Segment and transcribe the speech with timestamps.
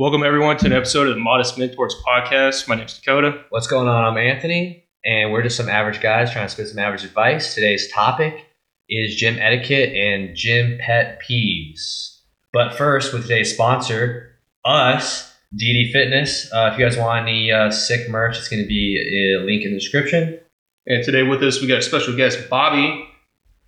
[0.00, 2.66] Welcome everyone to an episode of the Modest Mentors podcast.
[2.66, 3.44] My name's Dakota.
[3.50, 4.02] What's going on?
[4.02, 7.54] I'm Anthony, and we're just some average guys trying to spit some average advice.
[7.54, 8.46] Today's topic
[8.88, 12.20] is gym etiquette and gym pet peeves.
[12.50, 14.30] But first, with today's sponsor,
[14.64, 16.50] us, DD Fitness.
[16.50, 19.66] Uh, if you guys want any uh, sick merch, it's going to be a link
[19.66, 20.40] in the description.
[20.86, 23.06] And today with us, we got a special guest, Bobby.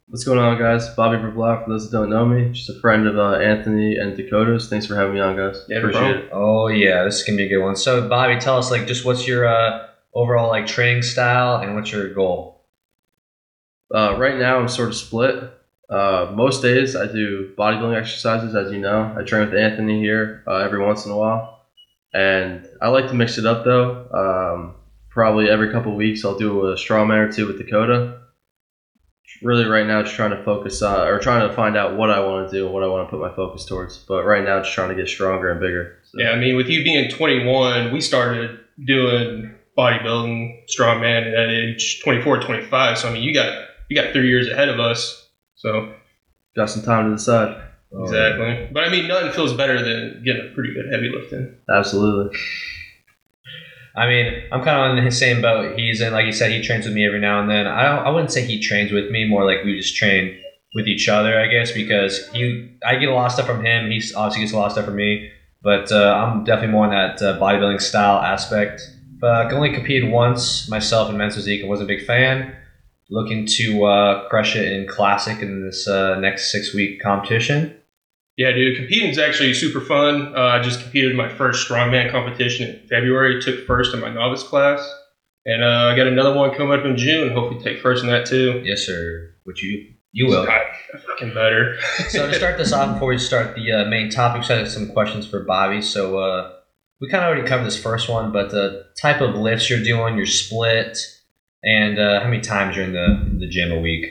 [0.09, 0.89] What's going on, guys?
[0.91, 4.15] Bobby Verblau, for those that don't know me, just a friend of uh, Anthony and
[4.17, 4.69] Dakota's.
[4.69, 5.65] Thanks for having me on, guys.
[5.69, 6.31] Yeah, Appreciate it.
[6.33, 7.77] Oh yeah, this is gonna be a good one.
[7.77, 11.91] So Bobby, tell us like just what's your uh, overall like training style and what's
[11.93, 12.67] your goal?
[13.95, 15.51] Uh, right now, I'm sort of split.
[15.89, 19.15] Uh, most days, I do bodybuilding exercises, as you know.
[19.19, 21.61] I train with Anthony here uh, every once in a while,
[22.13, 24.09] and I like to mix it up though.
[24.13, 24.75] Um,
[25.11, 28.19] probably every couple weeks, I'll do a strongman or two with Dakota.
[29.41, 32.21] Really, right now, just trying to focus on or trying to find out what I
[32.21, 33.97] want to do and what I want to put my focus towards.
[33.99, 35.99] But right now, just trying to get stronger and bigger.
[36.05, 42.01] So- Yeah, I mean, with you being 21, we started doing bodybuilding, strongman at age
[42.05, 42.99] 24, 25.
[42.99, 45.29] So I mean, you got you got three years ahead of us.
[45.57, 45.93] So
[46.55, 47.63] Got some time to decide.
[48.03, 48.69] exactly.
[48.73, 51.57] But I mean, nothing feels better than getting a pretty good heavy lifting.
[51.75, 52.37] Absolutely.
[53.95, 55.79] I mean, I'm kind of on his same boat.
[55.79, 57.67] He's in, like you said, he trains with me every now and then.
[57.67, 60.39] I I wouldn't say he trains with me, more like we just train
[60.75, 63.91] with each other, I guess, because he, I get a lot of stuff from him.
[63.91, 65.31] He obviously gets a lot of stuff from me,
[65.63, 68.81] but uh, I'm definitely more in that uh, bodybuilding style aspect.
[69.21, 71.63] But I can only competed once myself in men's physique.
[71.63, 72.57] I wasn't a big fan.
[73.11, 77.77] Looking to uh, crush it in classic in this uh, next six week competition.
[78.43, 80.35] Yeah, dude, competing is actually super fun.
[80.35, 83.41] Uh, I just competed in my first strongman competition in February.
[83.41, 84.85] Took first in my novice class,
[85.47, 87.33] and uh, I got another one coming up in June.
[87.33, 88.61] Hopefully, take first in that too.
[88.65, 89.33] Yes, sir.
[89.45, 90.43] Which you you will.
[90.43, 91.79] I, I fucking better.
[92.09, 94.69] so to start this off, before we start the uh, main topic, I just had
[94.73, 95.81] some questions for Bobby.
[95.81, 96.53] So uh,
[97.01, 100.17] we kind of already covered this first one, but the type of lifts you're doing,
[100.17, 100.99] your split,
[101.63, 104.07] and uh, how many times you're in the in the gym a week.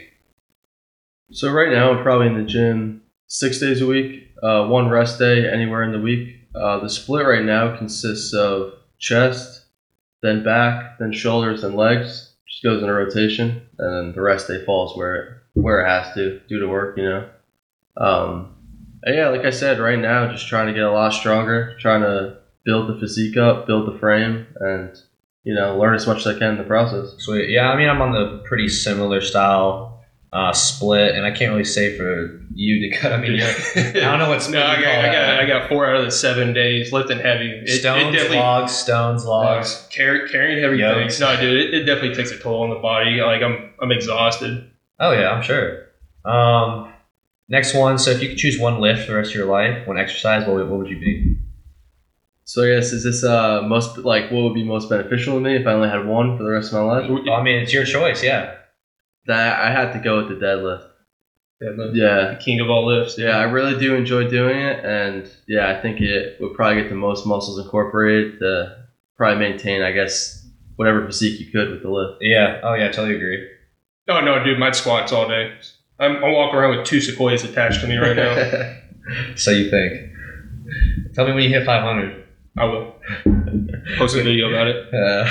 [1.34, 3.01] So right now I'm probably in the gym
[3.32, 6.36] six days a week, uh, one rest day anywhere in the week.
[6.54, 9.68] Uh, the split right now consists of chest,
[10.22, 12.34] then back, then shoulders, then legs.
[12.46, 15.88] Just goes in a rotation, and then the rest day falls where it where it
[15.88, 17.30] has to due to work, you know.
[17.96, 18.56] Um,
[19.08, 22.38] yeah, like I said, right now just trying to get a lot stronger, trying to
[22.66, 24.94] build the physique up, build the frame, and
[25.46, 27.16] you know learn as much as I can in the process.
[27.20, 27.50] Sweet.
[27.50, 29.91] Yeah, I mean, I'm on the pretty similar style
[30.34, 33.12] uh, split, and I can't really say for you to cut.
[33.12, 34.64] I mean, you're, I don't know what's no.
[34.66, 37.50] I got, I got I got four out of the seven days lifting heavy.
[37.50, 39.74] It, stones, it definitely logs, stones, logs.
[39.74, 41.18] logs car- carrying heavy Yokes.
[41.18, 41.20] things.
[41.20, 43.20] No, dude, it, it definitely takes a toll on the body.
[43.22, 44.72] Like I'm I'm exhausted.
[45.00, 45.88] Oh yeah, I'm sure.
[46.24, 46.94] Um,
[47.50, 47.98] next one.
[47.98, 50.48] So if you could choose one lift for the rest of your life, one exercise,
[50.48, 51.38] what would, what would you be?
[52.46, 55.58] So I guess is this uh most like what would be most beneficial to me
[55.58, 57.12] if I only had one for the rest of my life?
[57.30, 58.24] I mean, it's your choice.
[58.24, 58.56] Yeah.
[59.26, 60.84] That I had to go with the deadlift.
[61.62, 61.96] Deadlift.
[61.96, 63.18] Yeah, The king of all lifts.
[63.18, 66.90] yeah, I really do enjoy doing it, and yeah, I think it would probably get
[66.90, 68.74] the most muscles incorporated to
[69.18, 70.44] probably maintain, I guess,
[70.76, 72.14] whatever physique you could with the lift.
[72.22, 72.60] Yeah.
[72.64, 73.48] Oh yeah, totally agree.
[74.08, 75.52] Oh no, dude, my squats all day.
[76.00, 78.36] I'm, I walk around with two sequoias attached to me right now.
[79.36, 79.94] So you think?
[81.14, 82.24] Tell me when you hit 500.
[82.58, 82.94] I will
[83.98, 84.78] post a video about it.
[84.94, 85.28] Uh,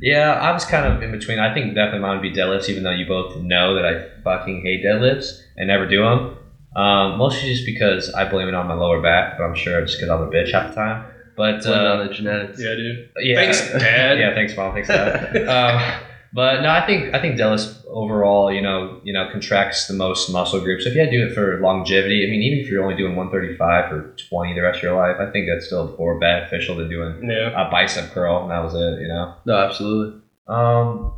[0.00, 1.38] yeah, I was kind of in between.
[1.38, 4.62] I think definitely mine would be deadlifts, even though you both know that I fucking
[4.62, 6.36] hate deadlifts and never do them.
[6.74, 9.94] Um, mostly just because I blame it on my lower back, but I'm sure it's
[9.94, 11.04] because I'm a bitch half the time.
[11.36, 12.60] But Blame on uh, the genetics.
[12.60, 13.10] Yeah, dude.
[13.20, 14.18] yeah, Thanks, Dad.
[14.18, 14.72] yeah, thanks, mom.
[14.74, 15.36] Thanks, dad.
[15.48, 16.02] um,
[16.34, 20.30] but no, I think I think deadlifts overall, you know, you know, contracts the most
[20.30, 20.86] muscle groups.
[20.86, 23.16] If you had to do it for longevity, I mean, even if you're only doing
[23.16, 26.88] 135 or 20 the rest of your life, I think that's still more beneficial than
[26.88, 27.50] doing Yeah.
[27.66, 29.00] a bicep curl, and that was it.
[29.02, 29.34] You know.
[29.44, 30.20] No, absolutely.
[30.48, 31.12] Um,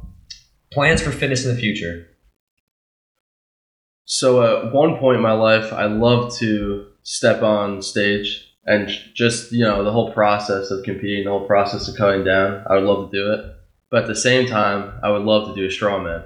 [0.72, 2.08] plans for fitness in the future.
[4.04, 9.52] So at one point in my life, I love to step on stage and just
[9.52, 12.64] you know the whole process of competing, the whole process of cutting down.
[12.68, 13.54] I would love to do it,
[13.94, 16.24] but at the same time, I would love to do a strongman.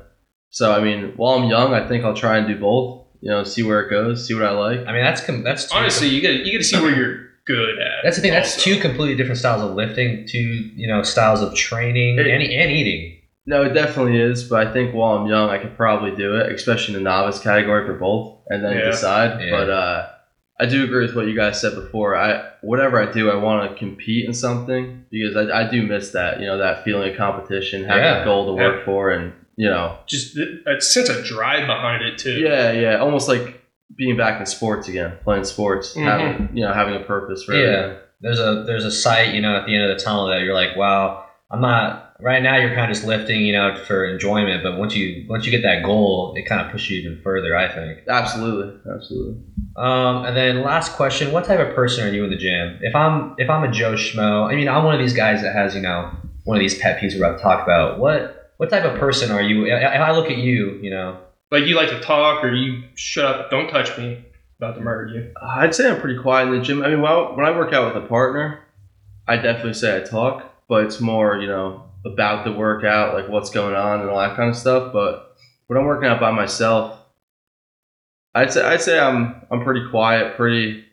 [0.48, 3.04] So I mean, while I'm young, I think I'll try and do both.
[3.20, 4.86] You know, see where it goes, see what I like.
[4.86, 7.26] I mean, that's com- that's two, Honestly, you got you got to see where you're
[7.46, 7.96] good at.
[8.04, 8.30] That's the thing.
[8.32, 12.42] That's two completely different styles of lifting, two you know styles of training It- and,
[12.42, 13.16] and eating.
[13.44, 16.50] No, it definitely is, but I think while I'm young, I could probably do it,
[16.52, 18.84] especially in the novice category for both, and then Yeah.
[18.90, 19.40] decide.
[19.42, 19.50] Yeah.
[19.50, 20.06] But uh,
[20.60, 22.16] I do agree with what you guys said before.
[22.16, 26.10] I whatever I do, I want to compete in something because I, I do miss
[26.10, 28.22] that, you know, that feeling of competition, having Yeah.
[28.22, 28.84] a goal to work Yeah.
[28.84, 32.38] for, and you know, just a sense of drive behind it too.
[32.40, 33.60] yeah, yeah, almost like
[33.96, 36.04] being back in sports again, playing sports, Mhm.
[36.04, 37.66] having you know, having a purpose for Yeah.
[37.68, 37.98] everything.
[38.20, 40.52] there's a there's a sight you know at the end of the tunnel that you're
[40.54, 42.56] like, wow, I'm not right now.
[42.56, 45.62] You're kind of just lifting you know for enjoyment, but once you once you get
[45.62, 47.56] that goal, it kind of pushes you even further.
[47.56, 48.00] I think.
[48.08, 49.42] Absolutely, absolutely.
[49.76, 52.78] Um, and then last question: What type of person are you in the gym?
[52.82, 55.54] If I'm if I'm a Joe Schmo, I mean, I'm one of these guys that
[55.54, 56.10] has you know
[56.44, 57.98] one of these pet peeves we're about to talk about.
[57.98, 59.66] What what type of person are you?
[59.66, 61.18] If I look at you, you know,
[61.50, 64.24] Like you like to talk, or you shut up, don't touch me,
[64.58, 65.32] about to murder you.
[65.40, 66.82] I'd say I'm pretty quiet in the gym.
[66.82, 68.60] I mean, when I, when I work out with a partner,
[69.28, 73.50] I definitely say I talk, but it's more, you know, about the workout, like what's
[73.50, 74.92] going on and all that kind of stuff.
[74.92, 76.98] But when I'm working out by myself,
[78.34, 80.84] I'd say I'd say I'm I'm pretty quiet, pretty,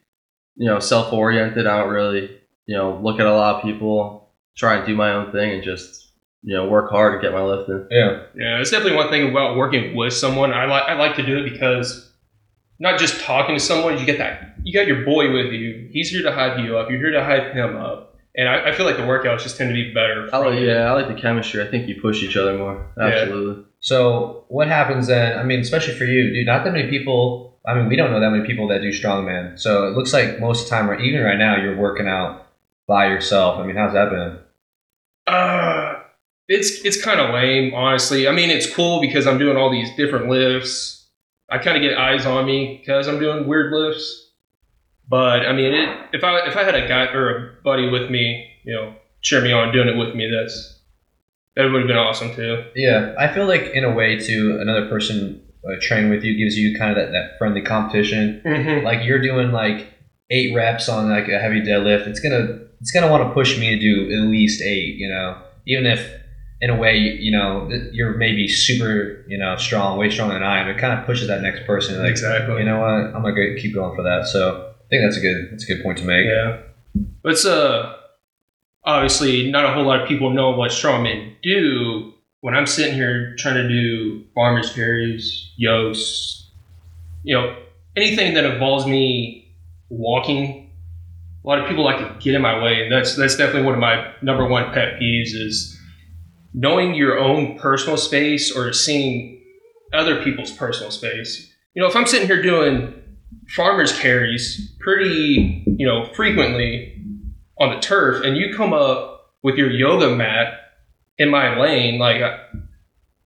[0.55, 1.67] you know, self oriented.
[1.67, 5.11] I don't really, you know, look at a lot of people, try and do my
[5.11, 6.11] own thing, and just,
[6.43, 7.87] you know, work hard and get my lift in.
[7.91, 10.53] yeah, Yeah, it's definitely one thing about working with someone.
[10.53, 12.11] I like I like to do it because
[12.79, 15.87] not just talking to someone, you get that you got your boy with you.
[15.91, 16.89] He's here to hype you up.
[16.89, 18.04] You're here to hype him up.
[18.37, 20.29] And I, I feel like the workouts just tend to be better.
[20.33, 21.65] I like, yeah, I like the chemistry.
[21.65, 22.85] I think you push each other more.
[22.97, 23.05] Yeah.
[23.05, 23.63] Absolutely.
[23.79, 25.37] So what happens then?
[25.37, 26.45] I mean, especially for you, dude.
[26.45, 27.59] Not that many people.
[27.67, 29.57] I mean, we don't know that many people that do strongman.
[29.59, 32.47] So it looks like most of the time, or even right now, you're working out
[32.87, 33.59] by yourself.
[33.59, 34.39] I mean, how's that been?
[35.27, 35.93] Uh,
[36.47, 38.27] it's it's kind of lame, honestly.
[38.27, 41.07] I mean, it's cool because I'm doing all these different lifts.
[41.49, 44.24] I kind of get eyes on me because I'm doing weird lifts.
[45.07, 48.09] But I mean, it, if I if I had a guy or a buddy with
[48.09, 50.79] me, you know, cheer me on, doing it with me, that's
[51.55, 52.65] that would have been awesome too.
[52.75, 56.57] Yeah, I feel like in a way too, another person uh, training with you gives
[56.57, 58.41] you kind of that, that friendly competition.
[58.45, 58.85] Mm-hmm.
[58.85, 59.93] Like you're doing like
[60.31, 62.07] eight reps on like a heavy deadlift.
[62.07, 64.95] It's gonna it's gonna want to push me to do at least eight.
[64.97, 66.21] You know, even if
[66.61, 70.59] in a way you know you're maybe super you know strong, way stronger than I
[70.59, 70.67] am.
[70.67, 71.99] It kind of pushes that next person.
[71.99, 72.57] Like exactly.
[72.57, 74.27] you know what, I'm gonna keep going for that.
[74.27, 76.25] So I think that's a good that's a good point to make.
[76.25, 76.57] Yeah.
[77.23, 77.97] It's uh
[78.83, 82.13] obviously not a whole lot of people know what strongmen do.
[82.41, 86.51] When I'm sitting here trying to do farmers carries, yokes,
[87.23, 87.57] you know,
[87.95, 89.51] anything that involves me
[89.89, 90.69] walking,
[91.43, 93.73] a lot of people like to get in my way, and that's that's definitely one
[93.73, 95.75] of my number one pet peeves is
[96.53, 99.41] knowing your own personal space or seeing
[99.93, 101.51] other people's personal space.
[101.73, 102.93] You know, if I'm sitting here doing
[103.49, 107.01] farmers carries pretty, you know, frequently
[107.59, 110.53] on the turf, and you come up with your yoga mat
[111.17, 112.37] in my lane, like uh,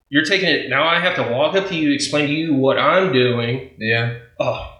[0.09, 0.69] you're taking it.
[0.69, 3.71] Now I have to walk up to you, explain to you what I'm doing.
[3.79, 4.19] Yeah.
[4.39, 4.77] Oh,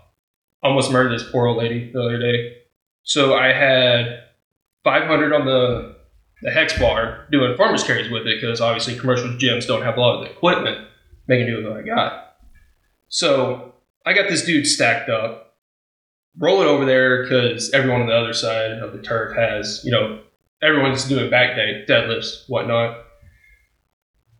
[0.61, 2.57] almost murdered this poor old lady the other day.
[3.03, 4.23] So I had
[4.83, 5.95] 500 on the
[6.41, 9.99] the hex bar doing farmers carries with it because obviously commercial gyms don't have a
[9.99, 10.87] lot of the equipment.
[11.27, 12.35] Making do with what I got.
[13.09, 13.68] So
[14.05, 15.55] I got this dude stacked up.
[16.37, 19.91] Roll it over there because everyone on the other side of the turf has, you
[19.91, 20.21] know,
[20.61, 23.05] everyone's doing back day, deadlifts, whatnot.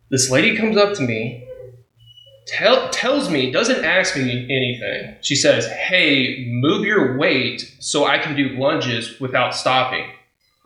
[0.09, 1.47] This lady comes up to me,
[2.47, 5.15] tell, tells me, doesn't ask me anything.
[5.21, 10.10] She says, Hey, move your weight so I can do lunges without stopping.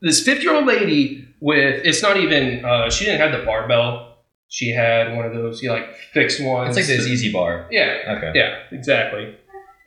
[0.00, 4.09] this 50 year old lady with, it's not even, uh, she didn't have the barbell.
[4.52, 6.76] She had one of those, you know, like fixed ones.
[6.76, 7.66] It's like this EZ bar.
[7.70, 8.32] Yeah, Okay.
[8.34, 9.36] yeah, exactly.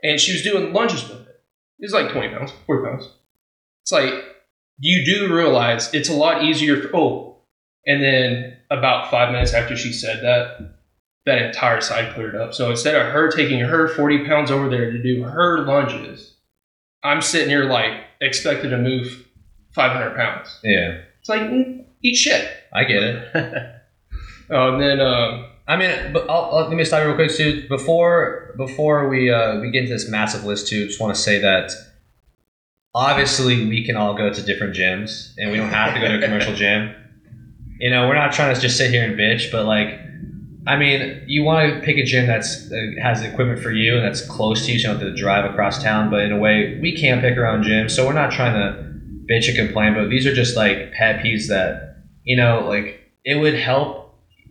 [0.03, 1.41] And she was doing lunges with it.
[1.79, 3.09] It was like 20 pounds, 40 pounds.
[3.83, 4.13] It's like,
[4.79, 6.81] you do realize it's a lot easier.
[6.81, 7.37] For, oh,
[7.85, 10.75] and then about five minutes after she said that,
[11.25, 12.53] that entire side cleared up.
[12.53, 16.37] So instead of her taking her 40 pounds over there to do her lunges,
[17.03, 19.27] I'm sitting here like expected to move
[19.73, 20.57] 500 pounds.
[20.63, 20.99] Yeah.
[21.19, 22.49] It's like, mm, eat shit.
[22.73, 23.75] I get it.
[24.49, 27.67] And then, um, I mean, but I'll, I'll- let me stop you real quick, Stu.
[27.69, 31.39] Before before we uh, we get into this massive list, too, just want to say
[31.39, 31.71] that
[32.95, 36.17] obviously we can all go to different gyms, and we don't have to go to
[36.17, 36.93] a commercial gym.
[37.79, 39.99] You know, we're not trying to just sit here and bitch, but like,
[40.67, 44.05] I mean, you want to pick a gym that's that has equipment for you and
[44.05, 46.09] that's close to you, so you don't have to drive across town.
[46.09, 48.83] But in a way, we can pick our own gym, so we're not trying to
[49.31, 49.93] bitch and complain.
[49.95, 54.02] But these are just like pet peeves that you know, like it would help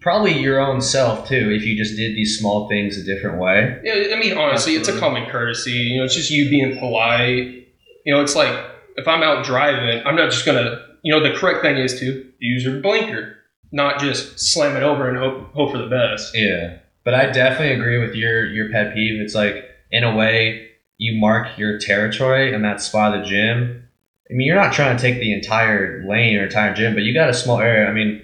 [0.02, 3.80] probably your own self too if you just did these small things a different way.
[3.84, 5.72] Yeah, I mean, honestly, it's a common courtesy.
[5.72, 7.68] You know, it's just you being polite.
[8.04, 8.52] You know, it's like
[8.96, 10.86] if I'm out driving, I'm not just gonna.
[11.04, 13.36] You know, the correct thing is to use your blinker,
[13.72, 16.36] not just slam it over and hope hope for the best.
[16.36, 16.78] Yeah.
[17.04, 19.20] But I definitely agree with your your pet peeve.
[19.20, 20.68] It's like in a way
[20.98, 23.88] you mark your territory in that spot of the gym.
[24.30, 27.12] I mean, you're not trying to take the entire lane or entire gym, but you
[27.12, 27.88] got a small area.
[27.88, 28.22] I mean,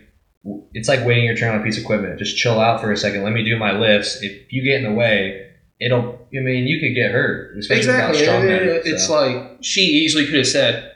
[0.72, 2.18] it's like waiting your turn on a piece of equipment.
[2.18, 3.22] Just chill out for a second.
[3.22, 4.22] Let me do my lifts.
[4.22, 5.46] If you get in the way,
[5.80, 6.26] it'll.
[6.36, 7.86] I mean, you could get hurt, Exactly.
[7.86, 8.60] without strong men.
[8.84, 9.14] It's so.
[9.14, 10.92] like she easily could have said,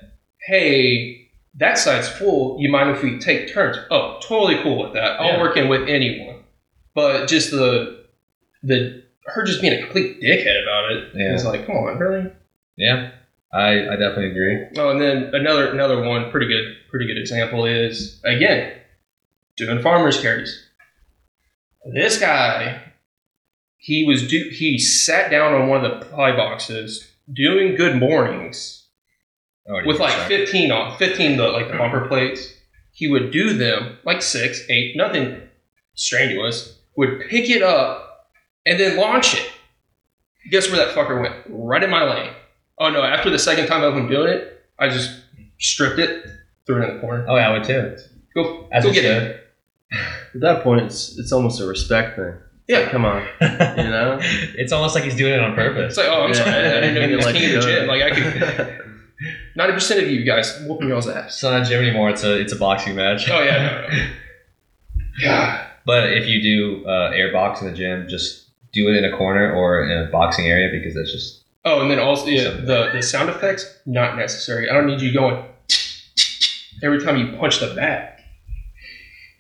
[0.47, 2.57] "Hey, that side's full.
[2.61, 5.21] You mind if we take turns?" Oh, totally cool with that.
[5.21, 5.41] I'll Yeah.
[5.41, 6.37] work in with anyone.
[6.95, 8.05] But just the
[8.63, 11.09] the her just being a complete dickhead about it.
[11.15, 11.33] Yeah.
[11.35, 12.31] It's like, come on, really?
[12.77, 13.11] yeah,
[13.53, 14.67] I, I definitely agree.
[14.77, 18.73] Oh, and then another another one, pretty good, pretty good example is again
[19.57, 20.69] doing farmers carries.
[21.93, 22.83] This guy,
[23.77, 28.83] he was do he sat down on one of the plyo boxes doing good mornings
[29.69, 30.29] Oh, with like.
[30.29, 32.09] 15 on 15 the like the bumper mm-hmm.
[32.09, 32.53] plates.
[32.93, 35.41] He would do them like six, eight, nothing
[35.95, 36.79] strenuous.
[36.97, 38.29] Would pick it up
[38.67, 39.51] and then launch it.
[40.51, 41.37] Guess where that fucker went?
[41.49, 42.33] Right in my lane.
[42.79, 43.03] Oh no!
[43.03, 45.21] After the second time I've been doing it, I just
[45.59, 46.27] stripped it,
[46.67, 47.25] threw it in the corner.
[47.29, 47.97] Oh, yeah, I would too.
[48.35, 49.42] Go, As go get it.
[49.93, 50.35] Should.
[50.37, 52.35] At that point, it's it's almost a respect thing.
[52.69, 52.89] Yeah.
[52.91, 53.49] Come on, you
[53.91, 54.19] know.
[54.23, 55.91] it's almost like he's doing it on purpose.
[55.91, 57.75] It's like, oh, I'm sorry, I didn't know you was Like, king of the you
[57.75, 57.81] know.
[57.81, 57.89] gym.
[57.89, 58.81] Like I could,
[59.57, 61.35] ninety percent of you guys whooping y'all's ass.
[61.35, 62.11] It's not a gym anymore.
[62.11, 63.29] It's a it's a boxing match.
[63.29, 64.09] Oh yeah, no, no.
[65.23, 65.67] God.
[65.85, 69.17] But if you do uh, air box in the gym, just do it in a
[69.17, 72.91] corner or in a boxing area because that's just Oh, and then also yeah, the
[72.93, 74.69] the sound effects not necessary.
[74.71, 75.45] I don't need you going
[76.83, 78.22] every time you punch the bag.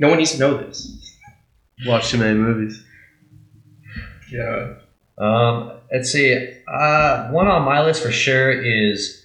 [0.02, 1.16] No one needs to know this.
[1.86, 2.84] Watch too many movies.
[4.32, 4.74] Yeah.
[5.16, 6.34] Um, let's see.
[6.66, 9.24] Uh, one on my list for sure is.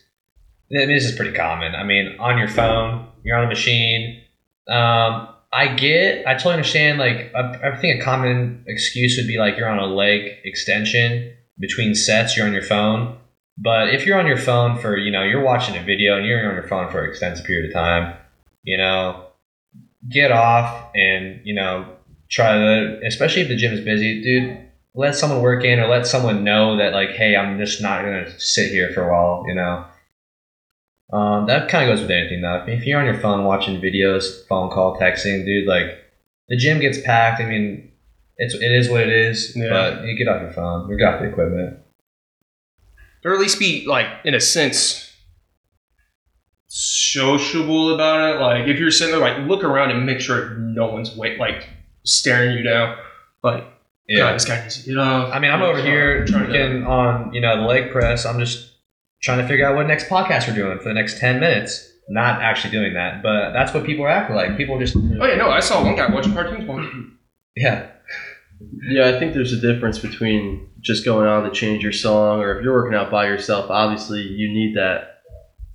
[0.72, 1.74] I mean, this is pretty common.
[1.74, 4.22] I mean, on your phone, you're on a machine.
[4.68, 6.28] Um, I get.
[6.28, 7.00] I totally understand.
[7.00, 11.34] Like, I, I think a common excuse would be like you're on a leg extension
[11.58, 12.38] between sets.
[12.38, 13.18] You're on your phone.
[13.58, 16.48] But if you're on your phone for, you know, you're watching a video and you're
[16.48, 18.16] on your phone for an extensive period of time,
[18.62, 19.27] you know,
[20.10, 21.86] get off and, you know,
[22.30, 24.58] try to, especially if the gym is busy, dude,
[24.94, 28.26] let someone work in or let someone know that like hey i'm just not going
[28.26, 29.86] to sit here for a while you know?
[31.14, 32.66] Um, that kind of goes with anything though.
[32.68, 36.04] If you're on your phone watching videos phone call texting dude like
[36.50, 37.40] the gym gets packed.
[37.42, 37.92] I mean
[38.38, 39.70] it's it is what it is Yeah.
[39.70, 40.90] but you get off your phone.
[40.90, 41.78] You got the equipment.
[43.24, 45.07] Or at least be like in a sense
[46.68, 48.42] sociable about it.
[48.42, 51.68] Like if you're sitting there, like look around and make sure no one's wait like
[52.04, 52.98] staring you down.
[53.44, 53.64] Like,
[54.16, 55.34] God, this guy needs to get off.
[55.34, 58.72] i mean i'm over here drinking on you know the leg press i'm just
[59.22, 62.42] trying to figure out what next podcast we're doing for the next 10 minutes not
[62.42, 65.50] actually doing that but that's what people are acting like people just Oh yeah, no,
[65.50, 66.66] I saw one guy watching cartoons.
[66.66, 67.18] One.
[67.58, 67.90] yeah
[68.90, 72.58] Yeah, I think there's a difference between just going on to change your song, or
[72.58, 75.17] if you're working out by yourself, obviously you need that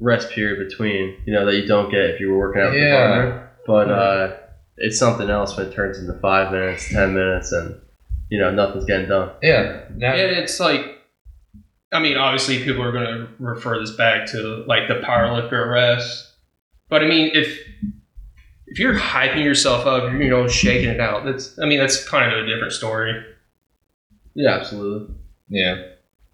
[0.02, 2.80] rest period between, you know, that you don't get if you were working out with
[2.82, 2.94] Yeah.
[2.94, 3.50] a partner.
[3.66, 4.36] But uh,
[4.76, 7.80] it's something else when it turns into five minutes, ten minutes, and
[8.30, 9.30] you know nothing's getting done.
[9.42, 9.84] Yeah.
[9.94, 10.84] Now, Yeah, it's like,
[11.92, 16.32] I mean, obviously people are going to refer this back to like the powerlifter rest,
[16.88, 17.60] but I mean, if
[18.66, 21.24] if you're hyping yourself up, you're, you know, shaking it out.
[21.26, 23.22] That's, I mean, that's kind of a different story.
[24.34, 25.14] Yeah, absolutely.
[25.48, 25.82] Yeah.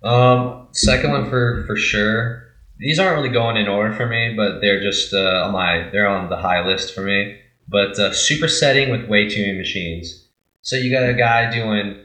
[0.05, 2.45] Um, second one for for sure.
[2.79, 6.09] These aren't really going in order for me, but they're just uh, on my they're
[6.09, 7.39] on the high list for me.
[7.67, 10.27] But uh, supersetting with way too many machines.
[10.63, 12.01] So you got a guy doing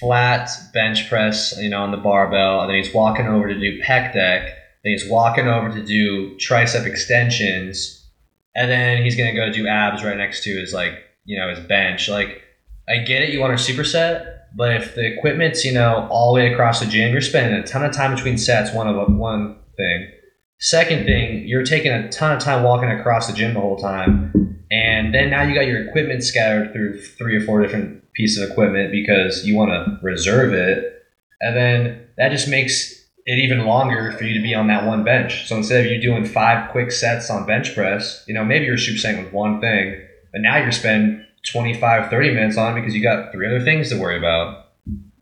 [0.00, 3.80] flat bench press, you know, on the barbell, and then he's walking over to do
[3.82, 4.56] pec deck.
[4.82, 8.08] Then he's walking over to do tricep extensions,
[8.56, 11.60] and then he's gonna go do abs right next to his like you know his
[11.60, 12.08] bench.
[12.08, 12.42] Like
[12.88, 16.40] I get it, you want to superset, but if the equipment's you know all the
[16.40, 18.74] way across the gym, you're spending a ton of time between sets.
[18.74, 20.10] One of them one thing.
[20.58, 24.62] Second thing, you're taking a ton of time walking across the gym the whole time,
[24.70, 28.50] and then now you got your equipment scattered through three or four different pieces of
[28.50, 31.02] equipment because you want to reserve it,
[31.40, 32.92] and then that just makes
[33.24, 35.48] it even longer for you to be on that one bench.
[35.48, 38.76] So instead of you doing five quick sets on bench press, you know maybe you're
[38.76, 39.98] supersetting with one thing,
[40.32, 43.88] but now you're spending 25, 30 minutes on it because you got three other things
[43.88, 44.66] to worry about.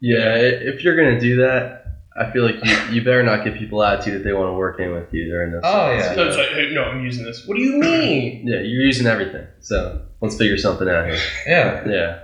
[0.00, 1.77] Yeah, if you're gonna do that,
[2.18, 4.80] I feel like you, you better not give people attitude if they want to work
[4.80, 5.60] in with you during this.
[5.64, 6.14] Oh, yeah.
[6.14, 7.46] So it's like, hey, no, I'm using this.
[7.46, 8.46] What do you mean?
[8.46, 9.46] Yeah, you're using everything.
[9.60, 11.20] So let's figure something out here.
[11.46, 11.88] Yeah.
[11.88, 12.20] Yeah.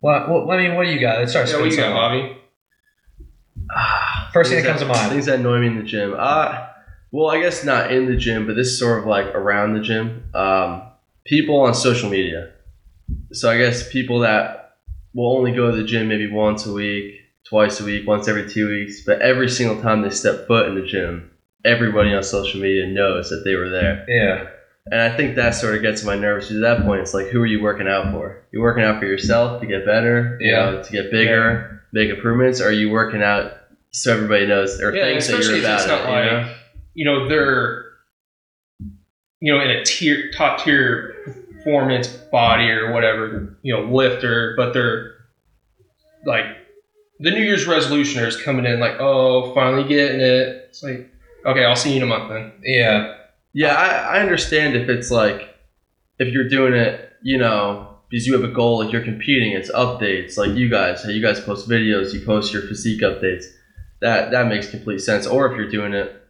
[0.00, 1.18] Well, well I mean, what do you got?
[1.18, 1.48] Let's start.
[1.48, 2.36] Yeah, what you got, something.
[2.36, 2.40] Bobby?
[4.32, 5.12] First thing that Things comes to mind.
[5.12, 6.14] Things that annoy me in the gym.
[6.16, 6.66] Uh,
[7.12, 9.80] well, I guess not in the gym, but this is sort of like around the
[9.80, 10.24] gym.
[10.34, 10.82] Um,
[11.24, 12.52] people on social media.
[13.32, 14.76] So I guess people that
[15.14, 18.48] will only go to the gym maybe once a week, twice a week, once every
[18.48, 21.30] two weeks, but every single time they step foot in the gym,
[21.64, 24.04] everybody on social media knows that they were there.
[24.08, 24.48] Yeah.
[24.90, 26.50] And I think that sort of gets my nerves.
[26.50, 28.42] At that point, it's like, who are you working out for?
[28.52, 30.70] You're working out for yourself to get better, you Yeah.
[30.72, 32.60] know, to get bigger, make improvements.
[32.60, 33.52] Or are you working out
[33.92, 36.24] so everybody knows or Yeah, thinks that you're if it's about not it?
[36.24, 36.54] you know?
[36.94, 37.84] you know they're
[39.40, 41.14] you know in a tier top tier
[41.54, 45.12] performance body or whatever you know lifter, but they're
[46.26, 46.44] like
[47.24, 50.66] the New Year's resolutioners coming in like oh finally getting it.
[50.68, 51.10] It's like
[51.46, 52.52] okay, I'll see you in a month then.
[52.62, 53.16] Yeah,
[53.52, 55.54] Yeah, I, I understand if it's like
[56.18, 59.70] if you're doing it, you know, because you have a goal, like you're competing, it's
[59.72, 63.44] updates, like you guys, hey, you guys post videos, you post your physique updates.
[64.00, 65.26] That that makes complete sense.
[65.26, 66.20] Or if you're doing it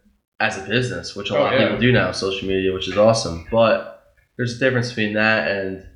[0.40, 1.66] as a business, which a Oh, lot of yeah.
[1.66, 3.46] people do now, social media, which is awesome.
[3.50, 4.02] But
[4.36, 5.86] there's a difference between that and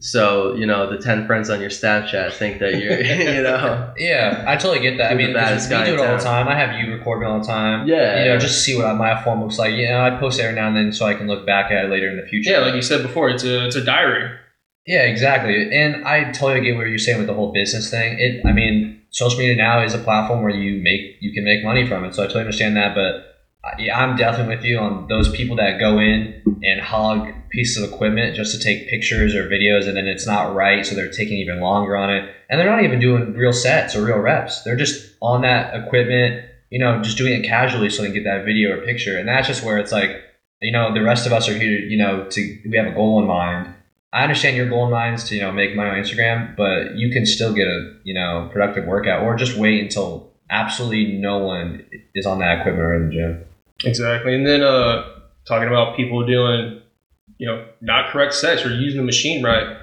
[0.00, 3.00] so you know the ten friends on your Snapchat think that you're,
[3.36, 5.12] you know, yeah, I totally get that.
[5.12, 6.48] I mean, baddest we do it in all the time.
[6.48, 7.86] I have you record me all the time.
[7.88, 9.74] yeah, You know, just to see what my form looks like.
[9.74, 11.90] You know, I post every now and then so I can look back at it
[11.90, 12.52] later in the future.
[12.52, 14.30] Yeah, like you said before, it's a it's a diary.
[14.86, 15.74] Yeah, exactly.
[15.74, 18.18] And I totally get what you're saying with the whole business thing.
[18.18, 21.62] It, I mean, social media now is a platform where you make you can make
[21.62, 22.14] money from it.
[22.14, 22.94] So I totally understand that.
[22.94, 27.82] But yeah, I'm definitely with you on those people that go in and hog pieces
[27.82, 31.10] of equipment just to take pictures or videos, and then it's not right, so they're
[31.10, 34.62] taking even longer on it, and they're not even doing real sets or real reps.
[34.62, 38.24] They're just on that equipment, you know, just doing it casually so they can get
[38.24, 39.18] that video or picture.
[39.18, 40.22] And that's just where it's like,
[40.60, 43.20] you know, the rest of us are here, you know, to we have a goal
[43.20, 43.74] in mind.
[44.12, 46.96] I understand your goal in mind is to you know make money on Instagram, but
[46.96, 51.38] you can still get a you know productive workout, or just wait until absolutely no
[51.38, 53.44] one is on that equipment or in the gym.
[53.84, 54.34] Exactly.
[54.34, 55.04] And then uh,
[55.46, 56.80] talking about people doing,
[57.38, 59.76] you know, not correct sets or using the machine right.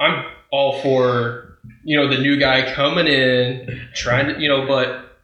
[0.00, 5.18] I'm all for, you know, the new guy coming in, trying to, you know, but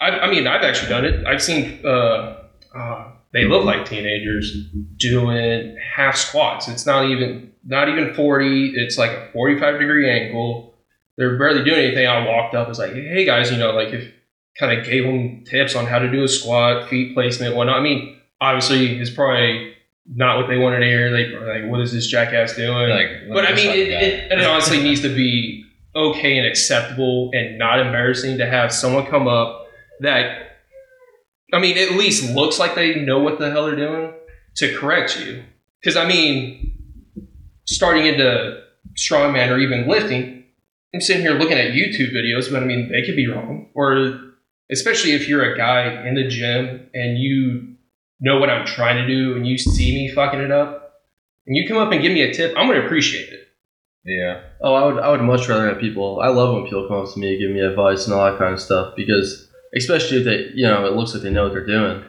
[0.00, 1.26] I, I mean, I've actually done it.
[1.26, 2.38] I've seen, uh,
[2.74, 4.54] uh, they look like teenagers
[4.96, 6.68] doing half squats.
[6.68, 8.74] It's not even, not even 40.
[8.76, 10.74] It's like a 45 degree angle.
[11.16, 12.06] They're barely doing anything.
[12.06, 14.12] I walked up, was like, hey guys, you know, like if,
[14.58, 17.78] kind of gave them tips on how to do a squat, feet placement, whatnot.
[17.78, 19.74] I mean, obviously, it's probably
[20.06, 21.10] not what they wanted to hear.
[21.10, 21.28] They
[21.62, 25.00] like, "What is this jackass doing?" Like, but I mean, it, it, it honestly needs
[25.02, 29.66] to be okay and acceptable and not embarrassing to have someone come up
[30.00, 30.56] that,
[31.52, 34.12] I mean, at least looks like they know what the hell they're doing
[34.56, 35.42] to correct you.
[35.80, 36.74] Because I mean,
[37.66, 38.62] starting into
[38.94, 40.44] strongman or even lifting,
[40.94, 43.70] I'm sitting here looking at YouTube videos, but I mean, they could be wrong.
[43.74, 44.20] Or
[44.70, 47.71] especially if you're a guy in the gym and you
[48.22, 50.94] know what I'm trying to do and you see me fucking it up,
[51.46, 53.40] and you come up and give me a tip, I'm gonna appreciate it.
[54.04, 56.20] yeah, Oh, I would I would much rather have people.
[56.20, 58.38] I love when people come up to me and give me advice and all that
[58.38, 61.52] kind of stuff because, especially if they, you know, it looks like they know what
[61.52, 62.02] they're doing.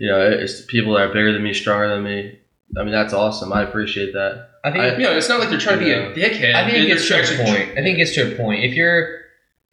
[0.00, 2.38] You know, it's people that are bigger than me, stronger than me.
[2.76, 3.52] I mean, that's awesome.
[3.52, 4.48] I appreciate that.
[4.64, 6.08] I think I- You know, it's not like they're trying to be Yeah.
[6.08, 6.54] a dickhead.
[6.54, 7.70] I think it gets to a actually- point.
[7.78, 8.64] I think it gets to a point.
[8.64, 9.20] If you're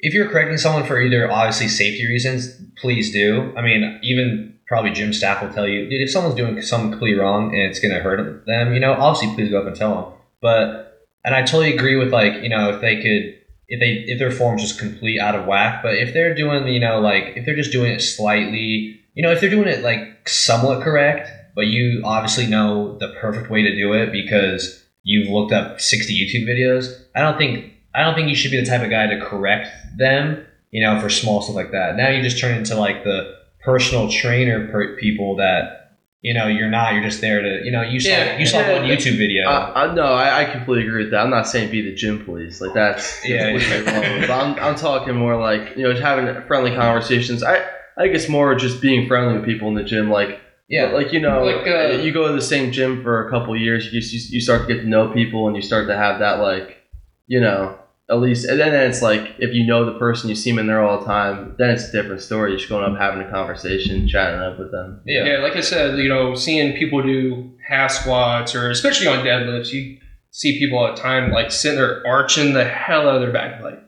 [0.02, 3.52] if you're correcting someone for either obviously safety reasons, please do.
[3.58, 7.19] I mean, even probably gym staff will tell you, dude, if someone's doing something completely
[7.19, 10.13] wrong and it's gonna hurt them, you know, obviously please go up and tell them.
[10.41, 13.36] But and I totally agree with like, you know, if they could
[13.67, 16.79] if they if their form's just complete out of whack, but if they're doing, you
[16.79, 20.29] know, like if they're just doing it slightly, you know, if they're doing it like
[20.29, 25.51] somewhat correct, but you obviously know the perfect way to do it because you've looked
[25.51, 28.84] up 60 YouTube videos, I don't think I don't think you should be the type
[28.84, 31.95] of guy to correct them, you know, for small stuff like that.
[31.95, 33.38] Now you just turn into like the
[33.71, 36.93] personal trainer per- people that you know you're not.
[36.93, 38.73] You're just there to you know you saw Yeah, you saw yeah.
[38.79, 39.47] one YouTube video.
[39.47, 41.21] I, I no, I, I completely agree with that.
[41.21, 42.60] I'm not saying be the gym police.
[42.62, 44.27] Like that's Yeah, completely yeah.
[44.27, 47.43] But I'm, I'm talking more like you know having friendly conversations.
[47.43, 47.55] I
[47.97, 50.10] I think it's more just being friendly with people in the gym.
[50.10, 53.32] Like yeah, like you know, Like, uh, you go to the same gym for a
[53.32, 55.97] couple years, you, you you start to get to know people, and you start to
[55.97, 56.77] have that like,
[57.25, 57.75] you know,
[58.10, 60.67] at least, and then it's like if you know the person, you see them in
[60.67, 62.52] there all the time, then it's a different story.
[62.52, 65.02] You're just going up having a conversation, chatting up with them.
[65.06, 69.24] yeah, Yeah, like I said, you know, seeing people do half squats or especially on
[69.26, 70.00] deadlifts, you
[70.32, 73.62] see people all the time like sitting there arching the hell out of their back,
[73.62, 73.80] like,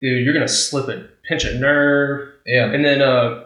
[0.00, 2.28] dude, you're gonna slip a pinch a nerve.
[2.46, 2.66] yeah.
[2.66, 3.44] And then uh,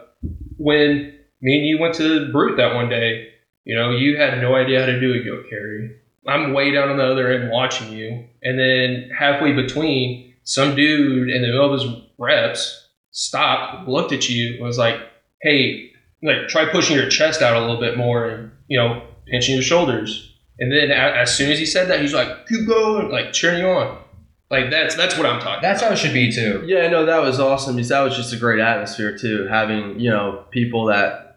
[0.57, 3.29] when me and you went to Brute that one day,
[3.65, 5.95] you know, you had no idea how to do a yoke carry.
[6.31, 11.29] I'm way down on the other end watching you, and then halfway between, some dude
[11.29, 14.95] in the middle of his reps stopped, looked at you, and was like,
[15.41, 15.91] "Hey,
[16.23, 19.63] like try pushing your chest out a little bit more, and you know, pinching your
[19.63, 20.25] shoulders."
[20.59, 23.59] And then a- as soon as he said that, he's like, "Keep going," like cheering
[23.59, 23.97] you on.
[24.51, 25.61] Like that's that's what I'm talking.
[25.61, 25.89] That's about.
[25.89, 26.63] how it should be too.
[26.65, 29.45] Yeah, no, that was awesome because that was just a great atmosphere too.
[29.47, 31.28] Having you know people that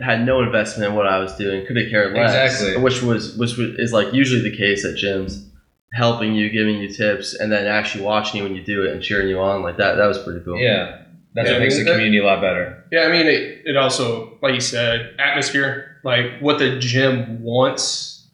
[0.00, 2.52] had no investment in what I was doing, could have cared less.
[2.54, 2.82] Exactly.
[2.82, 5.46] Which was which was, is like usually the case at gyms,
[5.92, 9.02] helping you, giving you tips, and then actually watching you when you do it and
[9.02, 9.94] cheering you on like that.
[9.96, 10.58] That was pretty cool.
[10.58, 11.02] Yeah,
[11.34, 12.84] that's Yeah, what makes I the mean, that- community a lot better.
[12.92, 18.28] Yeah, I mean, it, it also, like you said, atmosphere, like what the gym wants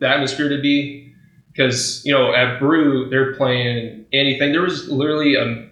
[0.00, 1.12] the atmosphere to be.
[1.52, 4.50] Because, you know, at Brute, they're playing anything.
[4.50, 5.68] There was literally a,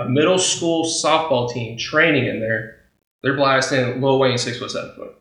[0.00, 2.78] a middle school softball team training in there.
[3.22, 5.14] They're blasting Lil Wayne six foot, seven foot.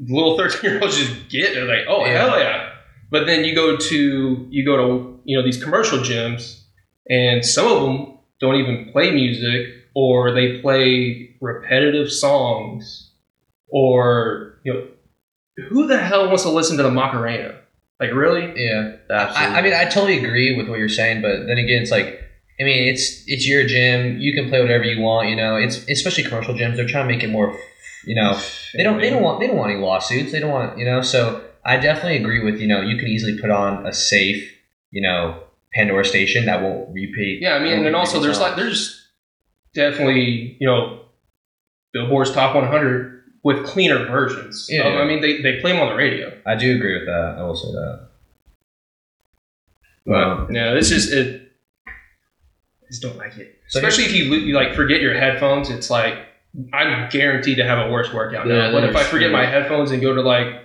[0.00, 1.64] Little 13 year olds just get it.
[1.66, 2.12] Like, oh, Yeah.
[2.28, 2.70] hell yeah.
[3.10, 6.60] But then you go to, you go to, you know, these commercial gyms,
[7.08, 13.12] and some of them don't even play music or they play repetitive songs
[13.68, 14.86] or you know
[15.68, 17.54] who the hell wants to listen to the Macarena?
[18.00, 18.52] Like really?
[18.56, 19.54] Yeah, Absolutely.
[19.54, 22.20] I, I mean, I totally agree with what you're saying, but then again, it's like,
[22.60, 24.18] I mean, it's it's your gym.
[24.20, 25.28] You can play whatever you want.
[25.28, 26.76] You know, it's especially commercial gyms.
[26.76, 27.58] They're trying to make it more,
[28.04, 28.40] you know,
[28.74, 30.30] they don't they don't want they don't want any lawsuits.
[30.32, 31.02] They don't want you know.
[31.02, 34.50] So I definitely agree with you know you can easily put on a safe
[34.92, 35.42] you know
[35.74, 37.42] Pandora station that won't repeat.
[37.42, 39.04] Yeah, I mean, and also there's like there's
[39.74, 41.00] definitely you know
[41.92, 44.68] Billboard's top 100 with cleaner versions.
[44.70, 44.82] Yeah.
[44.82, 46.32] Um, I mean, they, they play them on the radio.
[46.46, 47.36] I do agree with that.
[47.38, 48.08] I will say that.
[50.06, 50.48] But Wow.
[50.50, 51.43] yeah, it's just it.
[52.84, 53.58] I just don't like it.
[53.68, 55.70] So Especially if you, lo- you like forget your headphones.
[55.70, 56.18] It's like
[56.72, 58.72] I'm guaranteed to have a worse workout Yeah, now.
[58.72, 60.62] But if I forget my headphones and go to like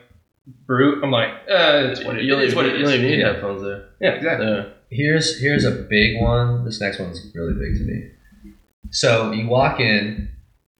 [0.67, 2.55] brute, I'm like, uh, it's what it, you it don't.
[2.55, 3.33] What even, it you don't even need Yeah.
[3.33, 3.89] headphones there.
[4.01, 4.47] Yeah, exactly.
[4.47, 4.65] Yeah.
[4.91, 6.65] Here's here's a big one.
[6.65, 8.11] This next one's really big to me.
[8.91, 10.29] So you walk in,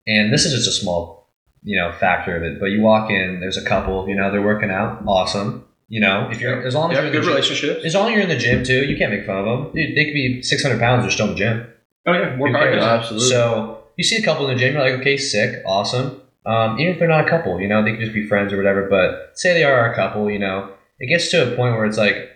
[0.08, 1.30] and this is just a small,
[1.64, 2.60] you know, factor of it.
[2.60, 4.08] But you walk in, there's a couple.
[4.10, 5.04] You know, they're working out.
[5.08, 5.66] Awesome.
[5.90, 7.84] You know, if you're as long as Yeah, you're in the good gym, relationships.
[7.86, 9.72] as long as you're in the gym too, you can't make fun of them.
[9.74, 11.04] Dude, they could be 600 pounds.
[11.04, 11.68] They're still in the gym.
[12.06, 12.74] Oh yeah, work hard.
[12.76, 13.28] absolutely.
[13.30, 16.22] So you see a couple in the gym, you're like, okay, sick, awesome.
[16.46, 18.58] Um, even if they're not a couple, you know, they could just be friends or
[18.58, 18.88] whatever.
[18.88, 21.98] But say they are a couple, you know, it gets to a point where it's
[21.98, 22.30] like,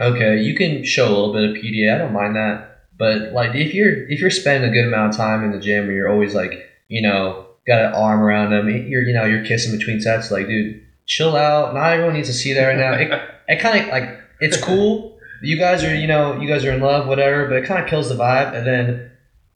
[0.00, 1.94] okay, you can show a little bit of PDA.
[1.94, 2.68] I don't mind that.
[2.98, 5.84] But like, if you're if you're spending a good amount of time in the gym,
[5.86, 9.44] and you're always like, you know, got an arm around them, you're you know, you're
[9.44, 11.74] kissing between sets, like, dude, chill out.
[11.74, 12.94] Not everyone needs to see that right now.
[12.94, 13.10] It,
[13.48, 15.18] it kind of like it's cool.
[15.42, 17.90] You guys are, you know, you guys are in love, whatever, but it kind of
[17.90, 18.56] kills the vibe.
[18.56, 19.10] And then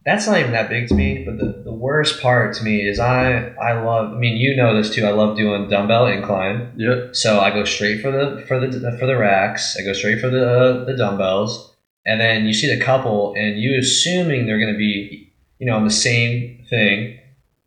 [0.05, 1.25] that's not even that big to me.
[1.25, 4.13] But the, the worst part to me is I I love.
[4.13, 5.05] I mean, you know this too.
[5.05, 6.73] I love doing dumbbell incline.
[6.77, 7.17] Yep.
[7.17, 9.77] So I go straight for the for the for the racks.
[9.79, 13.59] I go straight for the uh, the dumbbells, and then you see the couple, and
[13.59, 17.19] you assuming they're going to be, you know, on the same thing,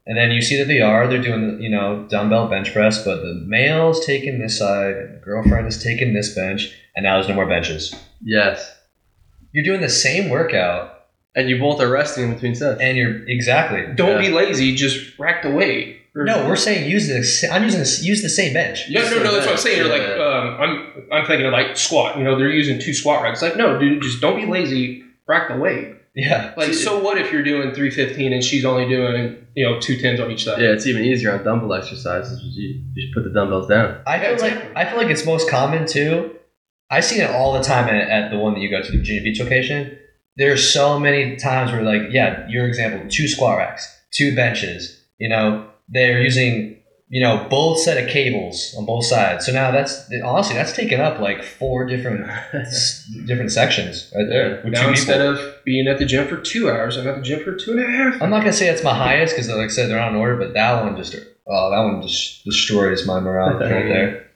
[0.09, 1.07] and then you see that they are.
[1.07, 5.19] They're doing you know dumbbell bench press, but the male's taking this side, and the
[5.23, 7.95] girlfriend is taking this bench, and now there's no more benches.
[8.21, 8.75] Yes.
[9.53, 10.95] You're doing the same workout,
[11.35, 12.81] And you both are resting in between sets.
[12.81, 13.81] and you're exactly.
[13.95, 14.29] Don't Yeah.
[14.29, 14.75] be lazy.
[14.75, 15.97] Just rack the weight.
[16.15, 17.23] Or- No, we're saying use the.
[17.23, 18.89] sa- I'm using this, use the same bench.
[18.89, 19.31] No, no, no.
[19.33, 19.77] That's what I'm saying.
[19.77, 22.17] You're like, um, I'm, I'm thinking of like squat.
[22.17, 23.41] You know, they're using two squat racks.
[23.43, 25.03] Like, no, dude, just don't be lazy.
[25.27, 25.93] Rack the weight.
[26.15, 26.53] Yeah.
[26.57, 29.97] Like, See, so what if you're doing 315 and she's only doing, you know, two
[29.97, 30.61] tens on each side?
[30.61, 32.41] Yeah, it's even easier on dumbbell exercises.
[32.43, 34.01] You, you just put the dumbbells down.
[34.07, 34.75] I feel Yeah, like.
[34.77, 36.35] I feel like it's most common too.
[36.91, 38.97] I see it all the time at, at the one that you go to, the
[38.97, 39.97] Virginia Beach location.
[40.37, 44.99] There's so many times where like, yeah, your example, two squat racks, two benches.
[45.19, 46.78] You know, they're using
[47.09, 49.45] you know both set of cables on both sides.
[49.45, 54.63] So now that's honestly that's taken up like four different s- different sections right there.
[54.65, 55.47] Now instead people.
[55.47, 57.79] of being at the gym for two hours, I'm at the gym for two and
[57.79, 58.21] a half.
[58.21, 60.53] I'm not gonna say it's my highest because like I said they're in order, but
[60.53, 61.15] that one just
[61.47, 64.27] oh that one just destroys my morale right there.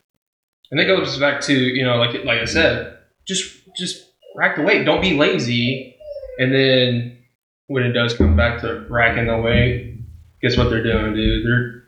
[0.71, 4.03] And it goes back to you know, like like I said, just just
[4.35, 4.83] rack the weight.
[4.83, 5.95] Don't be lazy.
[6.39, 7.19] And then
[7.67, 9.99] when it does come back to racking the weight,
[10.41, 11.45] guess what they're doing, dude?
[11.45, 11.82] They're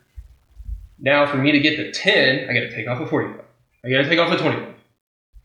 [0.98, 3.44] now for me to get to ten, I got to take off a forty-five.
[3.84, 4.74] I got to take off a twenty-five.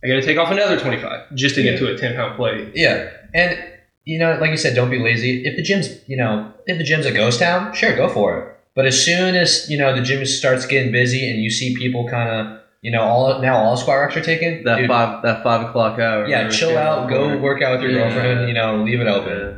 [0.04, 2.72] I got to take off another twenty-five just to get to a ten-pound plate.
[2.76, 3.58] Yeah, and
[4.06, 5.46] you know, like you said, don't be lazy.
[5.46, 8.58] If the gym's, you know, if the gym's a ghost town, sure, go for it.
[8.74, 12.08] But as soon as you know the gym starts getting busy and you see people
[12.10, 15.44] kind of, you know, all now all squat racks are taken, That dude, five that
[15.44, 16.26] five o'clock hour.
[16.28, 18.06] yeah, chill out, go work out with your Yeah.
[18.14, 18.48] girlfriend.
[18.48, 19.38] You know, leave it open.
[19.38, 19.58] Yeah.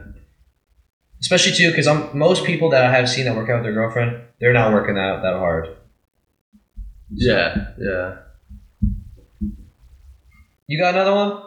[1.21, 3.73] Especially too, because I'm most people that I have seen that work out with their
[3.73, 5.69] girlfriend, they're not working that that hard.
[7.11, 8.17] Yeah, yeah.
[10.67, 11.43] You got another one?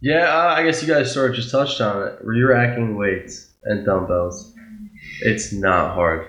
[0.00, 2.18] Yeah, uh, I guess you guys sort of just touched on it.
[2.22, 4.52] Re-racking weights and dumbbells.
[5.20, 6.26] It's not hard.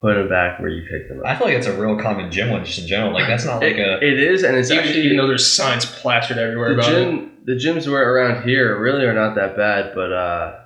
[0.00, 1.26] Put them back where you picked them up.
[1.26, 3.12] I feel like it's a real common gym one, just in general.
[3.12, 5.54] Like that's not like It- a it is, and it's Even, actually even though there's
[5.54, 7.46] signs plastered everywhere the about it.
[7.46, 10.56] The gyms were around here really are not that bad, but uh,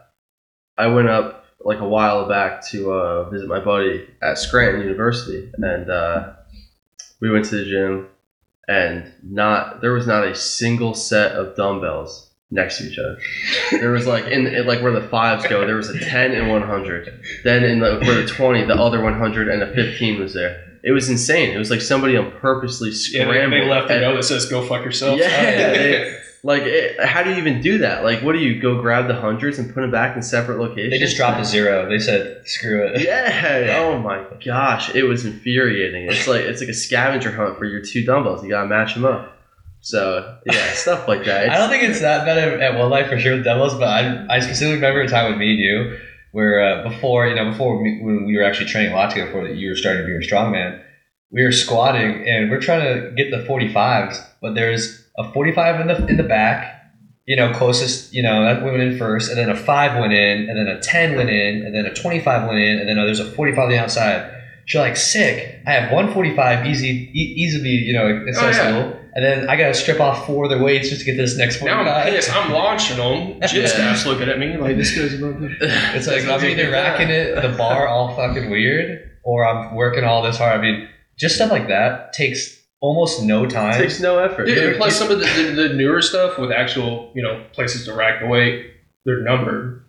[0.77, 5.51] I went up like a while back to uh, visit my buddy at Scranton University,
[5.59, 6.31] and uh,
[7.21, 8.09] we went to the gym,
[8.69, 13.19] and not there was not a single set of dumbbells next to each other.
[13.73, 16.49] There was like in, in like where the fives go, there was a ten and
[16.49, 17.23] one hundred.
[17.45, 20.65] Then in the where the twenty, the other one hundred and a fifteen was there.
[20.85, 21.51] It was insane.
[21.51, 23.53] It was like somebody on purposely Yeah, scrambled.
[23.53, 26.99] they, they left a note that says "Go fuck yourself." Yeah, oh, they- like, it,
[27.05, 28.05] how do you even do that?
[28.05, 30.93] Like, what do you go grab the hundreds and put them back in separate locations?
[30.93, 31.87] They just dropped a zero.
[31.87, 33.77] They said, "Screw it." Yeah.
[33.81, 36.07] Oh my gosh, it was infuriating.
[36.09, 38.43] It's like it's like a scavenger hunt for your two dumbbells.
[38.43, 39.37] You gotta match them up.
[39.83, 41.51] So yeah, stuff like that.
[41.51, 43.89] I don't think it's that bad at, at One Life for sure with demos, but
[43.89, 45.99] I, I specifically remember a time with me and you
[46.33, 49.27] where uh, before you know before we, when we were actually training a lot together
[49.27, 50.83] before you were starting to be a strongman,
[51.31, 55.87] we were squatting and we're trying to get the 45s, but there's a 45 in
[55.89, 56.75] the in the back,
[57.27, 60.49] you know, closest, you know, that went in first, and then a five went in,
[60.49, 63.05] and then a 10 went in, and then a 25 went in, and then uh,
[63.05, 64.35] there's a 45 on the outside.
[64.73, 65.63] You're like sick.
[65.67, 68.97] I have 145 easy, e- easily, you know, accessible, yeah.
[69.15, 71.83] and then I gotta strip off four other weights just to get this next Now
[71.83, 72.07] 45.
[72.07, 72.37] I'm pissed.
[72.37, 73.41] I'm launching them.
[73.49, 73.67] Gym Yeah.
[73.69, 75.57] staff's looking at me like this guy's about to.
[75.97, 76.73] It's like I'm not either good.
[76.81, 80.59] racking it the bar all fucking weird, or I'm working all this hard.
[80.59, 80.87] I mean,
[81.19, 83.71] just stuff like that takes almost no time.
[83.71, 83.81] it time.
[83.83, 84.47] takes no effort.
[84.47, 87.85] Dude, and plus some of the, the, the newer stuff with actual, you know, places
[87.87, 88.73] to rack the weight,
[89.05, 89.85] they're numbered.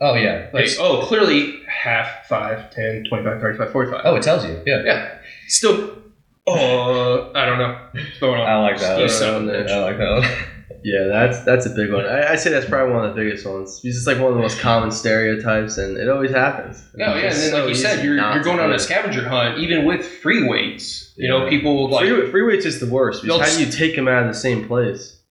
[0.00, 4.00] oh yeah, Like, It's- oh, clearly half, 5, 10, 25, 35, 45.
[4.04, 4.60] oh, it tells you.
[4.66, 5.18] Yeah, Yeah.
[5.48, 5.98] Still,
[6.46, 7.78] oh, I don't know.
[7.92, 8.46] What's going on?
[8.48, 9.00] I like that.
[9.00, 9.06] Yeah.
[9.06, 10.10] seven I like that.
[10.10, 10.28] One.
[10.86, 12.04] Yeah, that's that's a big one.
[12.04, 13.80] I, I'd say that's probably one of the biggest ones.
[13.84, 16.82] It's just like one of the most common stereotypes, and it always happens.
[16.94, 19.58] No, yeah, and then so like you said, you're, you're going on a scavenger hunt,
[19.58, 21.14] even with free weights.
[21.16, 21.48] You know, Yeah.
[21.50, 23.22] people like free, free weights is the worst.
[23.22, 25.22] Because how do you take them out of the same place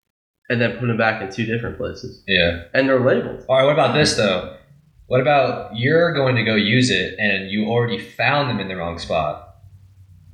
[0.49, 2.23] and then put them back in two different places?
[2.27, 2.63] Yeah.
[2.73, 3.45] And they're labeled.
[3.47, 3.65] All right.
[3.65, 4.57] What about this though?
[5.05, 8.75] What about you're going to go use it and you already found them in the
[8.75, 9.52] wrong spot?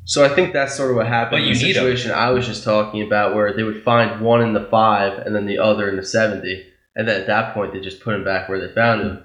[0.09, 1.83] So I think that's sort of what happened But in the need 'em.
[1.83, 5.35] situation I was just talking about, where they would find one in the five and
[5.35, 8.23] then the other in the seventy, and then at that point they just put them
[8.23, 9.23] back where they found them.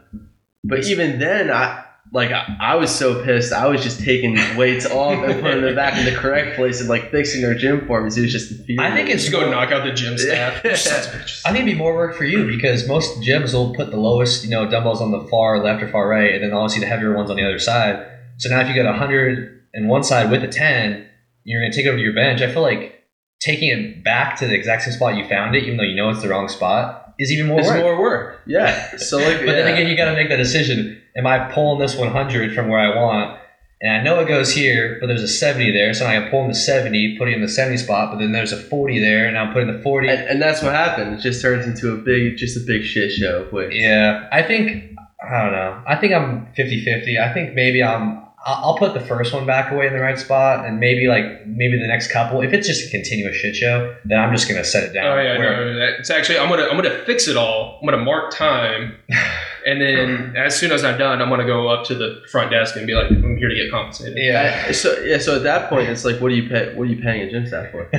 [0.63, 3.51] But even then, I like I, I was so pissed.
[3.55, 6.89] I was just taking weights off and putting them back in the correct place and
[6.91, 8.11] like fixing their gym for me.
[8.11, 8.81] So it was just infuriating.
[8.81, 10.61] I think it's just go knock out the gym staff.
[10.65, 10.71] Yeah.
[10.73, 11.41] You sons of bitches.
[11.47, 14.45] I think it'd be more work for you because most gyms will put the lowest,
[14.45, 17.17] you know, dumbbells on the far left or far right, and then obviously the heavier
[17.17, 18.07] ones on the other side.
[18.37, 21.07] So now if you got hundred and one side with a ten,
[21.45, 22.41] you're gonna take it over to your bench.
[22.41, 23.05] I feel like
[23.41, 26.09] taking it back to the exact same spot you found it, even though you know
[26.09, 27.81] it's the wrong spot, is even more it's work.
[27.81, 28.41] more work.
[28.47, 28.97] Yeah.
[28.97, 31.01] So like, but then again, you got to make that decision.
[31.17, 33.39] Am I pulling this 100 from where I want?
[33.83, 35.93] And I know it goes here, but there's a 70 there.
[35.93, 38.99] So I'm pulling the 70, putting in the 70 spot, but then there's a 40
[38.99, 40.09] there, and I'm putting the 40.
[40.09, 41.19] and, and that's what happened.
[41.19, 43.47] It just turns into a big, just a big shit show.
[43.53, 43.75] weights.
[43.77, 45.83] Yeah, I think I don't know.
[45.87, 47.21] I think I'm 50-50.
[47.21, 50.19] I think maybe I'm I'll I'll put the first one back away in the right
[50.19, 52.41] spot, and maybe like maybe the next couple.
[52.43, 55.07] If it's just a continuous shit show, then I'm just gonna set it down.
[55.19, 57.79] Oh yeah, where- no, that- it's actually I'm gonna I'm gonna fix it all.
[57.83, 58.97] I'm gonna mark time,
[59.67, 62.77] and then as soon as I'm done, I'm gonna go up to the front desk
[62.77, 64.15] and be like, I'm here to get compensated.
[64.19, 64.71] yeah.
[64.73, 66.75] So yeah, so at that point, it's like, what do you pay?
[66.75, 67.89] What are you paying a gym staff for?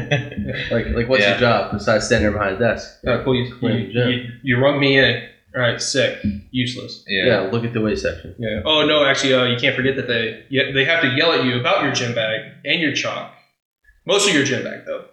[0.71, 1.31] Like, like what's Yeah.
[1.31, 2.99] your job besides standing behind a desk?
[3.08, 4.10] Uh, cool, you, Clean you, the gym.
[4.10, 5.27] you, you rung me in.
[5.56, 6.20] All right, sick,
[6.52, 7.04] useless.
[7.08, 7.26] yeah.
[7.26, 8.36] Yeah, look at the weight section.
[8.38, 8.62] Yeah.
[8.65, 11.46] Oh no, actually, uh, you can't forget that they yeah, they have to yell at
[11.46, 13.32] you about your gym bag and your chalk.
[14.06, 15.06] Most of your gym bag though.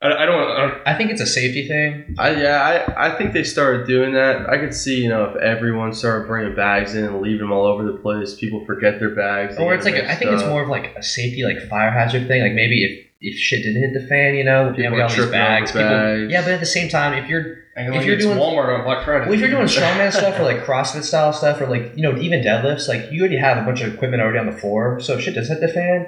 [0.00, 0.50] I, I don't.
[0.50, 2.14] I don't I think it's a safety thing.
[2.18, 4.48] I yeah, I, I think they started doing that.
[4.48, 7.66] I could see, you know, if everyone started bringing bags in and leaving them all
[7.66, 9.56] over the place, people forget their bags.
[9.56, 11.90] they Or it's like mixed I think it's more of like a safety like fire
[11.90, 12.42] hazard thing.
[12.42, 15.02] Like maybe if if shit didn't hit the fan, you know, People and we are
[15.02, 16.32] got all these tripping bags, people- bags.
[16.32, 16.42] yeah.
[16.42, 19.04] But at the same time, if you're I If you're it's doing- Walmart on Black
[19.04, 19.24] Friday.
[19.26, 22.16] Well, if you're doing strongman stuff or like CrossFit style stuff or like you know
[22.18, 25.00] even deadlifts, like you already have a bunch of equipment already on the floor.
[25.00, 26.06] So if shit does hit the fan,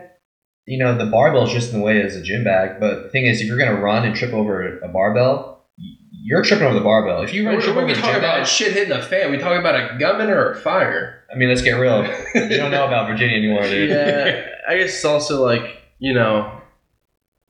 [0.67, 2.81] you know the barbell is just in the way as a gym bag.
[2.81, 5.65] But the thing is, if you're gonna run and trip over a barbell,
[6.23, 7.23] you're tripping over the barbell.
[7.23, 9.31] If you run When trip over we a talk about bag, shit hitting the fan,
[9.31, 11.25] we talk about a gunman or a fire.
[11.33, 12.05] I mean, let's get real.
[12.35, 13.91] you don't know about Virginia anymore, dude.
[13.91, 16.60] Yeah, I guess it's also like you know,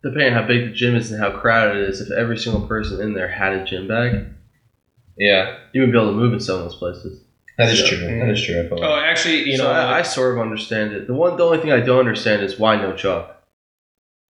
[0.03, 2.01] depending on how big the gym is and how crowded it is.
[2.01, 4.27] If every single person in there had a gym bag,
[5.17, 7.21] Yeah, you would be able to move in some of those places.
[7.59, 7.87] that is Yeah.
[7.89, 8.19] true.
[8.21, 8.61] That is true.
[8.65, 8.79] I feel.
[8.85, 11.07] Oh, actually, you so know, I, I sort of understand it.
[11.07, 13.37] The one, the only thing I don't understand is why no chalk.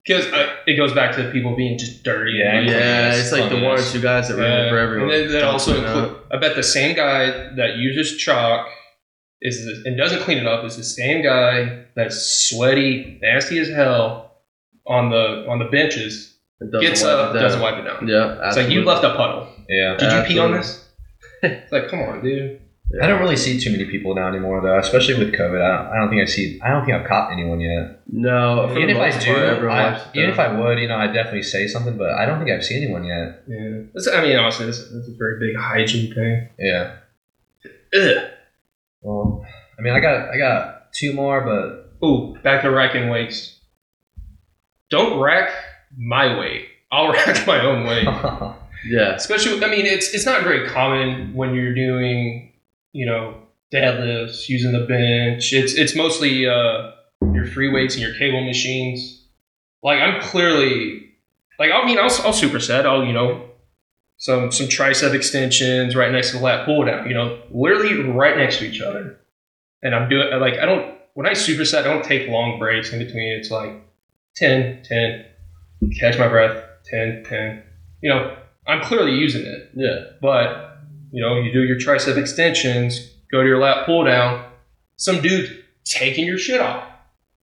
[0.06, 2.34] because uh, it goes back to people being just dirty.
[2.40, 4.70] Yeah, and Yeah, Yeah, it's it's like the one or two guys that run Yeah.
[4.70, 5.10] for everyone.
[5.12, 6.16] And then that also include.
[6.32, 8.70] I bet the same guy that uses chalk
[9.42, 12.16] is the, and doesn't clean it up is the same guy that's
[12.48, 14.27] sweaty, nasty as hell
[14.88, 16.36] on the on the benches.
[16.60, 17.44] It doesn't gets wipe up, uh, down.
[17.44, 18.08] doesn't wipe it down.
[18.08, 19.48] Yeah, it's like you left a puddle.
[19.70, 19.96] yeah.
[19.98, 20.84] Did you pee on this?
[21.44, 22.62] it's like, come on, dude.
[23.02, 25.62] I don't really see too many people now anymore though, especially with COVID.
[25.62, 26.60] I don't, I don't think I see.
[26.64, 28.02] I don't think I've caught anyone yet.
[28.08, 31.14] No, for even the if I do, I, even if I would, you know, I'd
[31.14, 31.98] definitely say something.
[31.98, 33.44] But I don't think I've seen anyone yet.
[33.46, 33.82] Yeah.
[33.94, 36.48] That's, I mean, honestly, that's, that's a very big hygiene thing.
[36.58, 36.96] Yeah.
[37.94, 38.30] Ugh.
[39.02, 39.46] Well,
[39.78, 43.57] I mean, I got I got two more, but Ooh, back to racking weights.
[44.90, 45.52] Don't rack
[45.98, 46.68] my weight.
[46.92, 48.08] I'll rack my own weight.
[48.86, 52.54] Yeah, Especially, I mean, it's it's not very common when you're doing,
[52.94, 53.36] you know,
[53.74, 55.52] deadlifts using the bench.
[55.52, 56.92] It's it's mostly uh,
[57.34, 59.26] your free weights and your cable machines.
[59.84, 61.10] Like I'm clearly,
[61.60, 62.86] like I mean, I'll I'll superset.
[62.86, 63.50] I'll you know,
[64.18, 67.08] some some tricep extensions right next to the lat pull down.
[67.10, 69.20] You know, literally right next to each other.
[69.82, 73.00] And I'm doing like I don't when I superset, I don't take long breaks in
[73.00, 73.34] between.
[73.34, 73.72] It's like
[74.40, 75.26] 10, 10,
[76.00, 77.64] catch my breath, 10, 10.
[78.02, 79.70] You know, I'm clearly using it.
[79.76, 80.04] yeah.
[80.22, 80.78] But
[81.12, 84.46] you know, you do your tricep extensions, go to your lat pull down.
[84.98, 86.84] Some dude taking your shit off.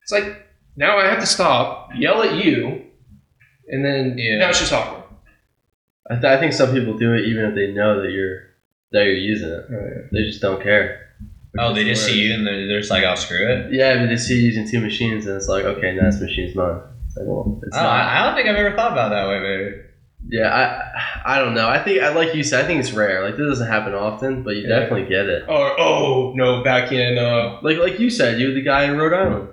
[0.02, 2.84] It's like now I have to stop, yell at you,
[3.68, 4.38] and then Yeah.
[4.38, 5.02] now it's just awkward.
[6.10, 8.40] I, th- I think some people do it even if they know that you're
[8.92, 9.64] that you're using it.
[9.72, 11.03] Oh, they just don't care.
[11.58, 14.08] Oh, they just see you and they're, they're just like, "I'll screw it." Yeah, but
[14.08, 16.78] they see you using two machines, and it's like, okay, now this machine's mine.
[17.06, 17.88] It's like, well, it's Oh, not.
[17.90, 19.76] I, I don't think I've ever thought about it that way, baby.
[20.26, 20.48] Yeah,
[21.24, 21.68] I I don't know.
[21.68, 22.64] I think I like you said.
[22.64, 23.22] I think it's rare.
[23.22, 24.80] Like this doesn't happen often, but you Yeah.
[24.80, 25.42] definitely get it.
[25.46, 28.96] Or oh no, back in uh, Like like you said, you were the guy in
[28.96, 29.48] Rhode Island.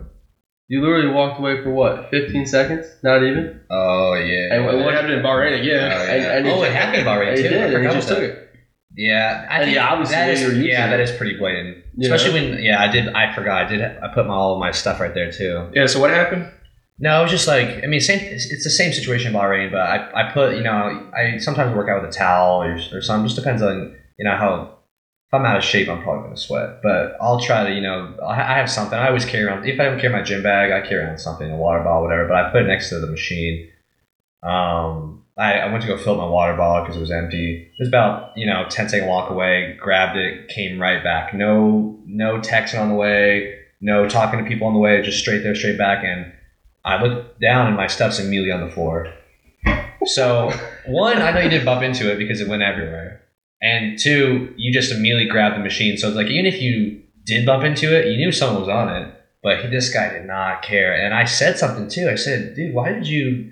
[0.69, 2.95] You literally walked away for what, 15 seconds?
[3.03, 3.59] Not even.
[3.69, 4.53] Oh yeah.
[4.55, 5.65] And what happened in Bahrain Oh, again?
[5.91, 6.01] yeah.
[6.13, 7.47] And- and oh, it happened in Bahrain too.
[7.47, 8.50] I did, and he just about took it.
[8.95, 11.77] Yeah, I think yeah, obviously that is yeah, that is pretty blatant.
[12.01, 13.07] Especially when yeah, I did.
[13.09, 13.65] I forgot.
[13.65, 13.81] I did.
[13.81, 15.69] I put my, all of my stuff right there too.
[15.73, 15.85] Yeah.
[15.85, 16.51] So what happened?
[16.99, 18.19] No, it was just like I mean, same.
[18.19, 21.89] It's, the same situation in Bahrain, but I, I put you know I sometimes work
[21.89, 23.25] out with a towel or, or something.
[23.25, 24.77] Just depends on you know how.
[25.27, 26.81] If I'm out of shape, I'm probably gonna sweat.
[26.83, 28.99] But I'll try to you know I I have something.
[28.99, 29.65] I always carry around.
[29.65, 32.27] If I don't carry my gym bag, I carry around something, a water bottle, whatever.
[32.27, 33.69] But I put it next to the machine.
[34.43, 37.63] Um, I, I went to go fill my water bottle because it was empty.
[37.63, 39.75] It was about you know 10 second walk away.
[39.79, 41.33] Grabbed it, came right back.
[41.33, 43.57] No no texting on the way.
[43.81, 45.01] No talking to people on the way.
[45.01, 46.31] Just straight there, straight back, and
[46.85, 49.11] I looked down and my stuff's immediately on the floor.
[50.05, 50.51] So
[50.87, 53.21] one, I know you didn't bump into it because it went everywhere,
[53.61, 55.97] and two, you just immediately grabbed the machine.
[55.97, 58.89] So it's like even if you did bump into it, you knew someone was on
[58.89, 60.93] it, but he, this guy did not care.
[60.93, 62.09] And I said something too.
[62.09, 63.50] I said, "Dude, why did you,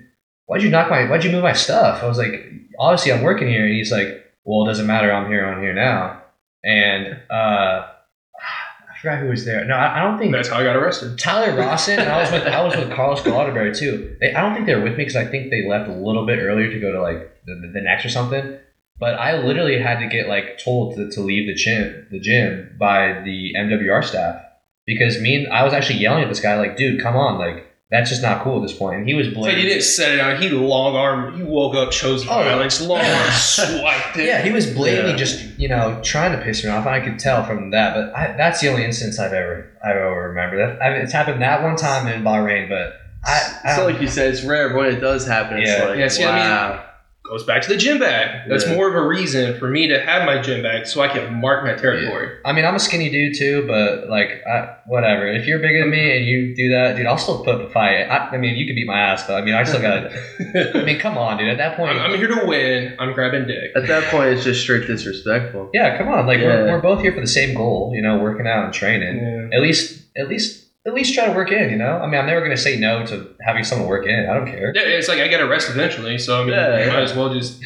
[0.50, 3.12] why did you knock my, why would you move my stuff?" I was like, "Obviously,
[3.12, 5.12] I'm working here." And he's like, "Well, it doesn't matter.
[5.12, 5.46] I'm here.
[5.46, 6.22] I'm here now."
[6.64, 9.64] And uh, I forgot who was there.
[9.64, 11.20] No, I, I don't think That's how I got arrested.
[11.20, 14.16] Tyler Rawson, and I was with I was with Carlos Galaterberry too.
[14.20, 16.26] They, I don't think they were with me because I think they left a little
[16.26, 18.58] bit earlier to go to like the, the, the next or something.
[18.98, 22.74] But I literally had to get like told to, to leave the gym the gym
[22.76, 24.42] by the MWR staff
[24.84, 27.69] because me and I was actually yelling at this guy like, dude, come on, like
[27.90, 28.98] that's just not cool at this point.
[28.98, 29.62] And he was It's like blatant.
[29.64, 30.40] he didn't set it out.
[30.40, 31.36] He long arm.
[31.36, 32.28] He woke up, chose Oh.
[32.42, 34.26] violence, long arm, swiped it.
[34.26, 35.16] Yeah, he was blatantly Yeah.
[35.16, 36.86] just you know trying to piss me off.
[36.86, 40.28] I could tell from that, but I, that's the only instance I've ever I've ever
[40.28, 40.56] remember.
[40.58, 44.00] That I mean, it's happened that one time in Bahrain, but I, I So like
[44.00, 45.84] you said, it's rare, but when it does happen, it's Yeah.
[45.84, 46.84] like, Yeah, see, I mean- wow.
[47.30, 48.48] Goes back to the gym bag.
[48.48, 48.74] That's Yeah.
[48.74, 51.62] more of a reason for me to have my gym bag so I can mark
[51.64, 52.28] my territory.
[52.44, 55.28] I mean, I'm a skinny dude too, but like, I, whatever.
[55.28, 57.70] If you're bigger than me and you do that, dude, I'll still put up a
[57.70, 58.02] fight.
[58.02, 60.10] I, I mean, you could beat my ass, but I mean, I still got.
[60.74, 61.48] I mean, come on, dude.
[61.48, 62.96] At that point, I'm, I'm here to win.
[62.98, 63.70] I'm grabbing dick.
[63.76, 65.70] At that point, it's just straight disrespectful.
[65.72, 66.26] yeah, come on.
[66.26, 66.46] Like, Yeah.
[66.64, 69.18] we're, we're both here for the same goal, you know, working out and training.
[69.22, 69.56] Yeah.
[69.56, 71.70] At least, at least, at least try to work in.
[71.70, 74.28] You know, I mean, I'm never gonna say no to having someone work in.
[74.28, 74.72] I don't care.
[74.74, 76.86] Yeah, it's like I get arrested eventually, so I mean, Yeah, yeah.
[76.92, 77.60] might as well just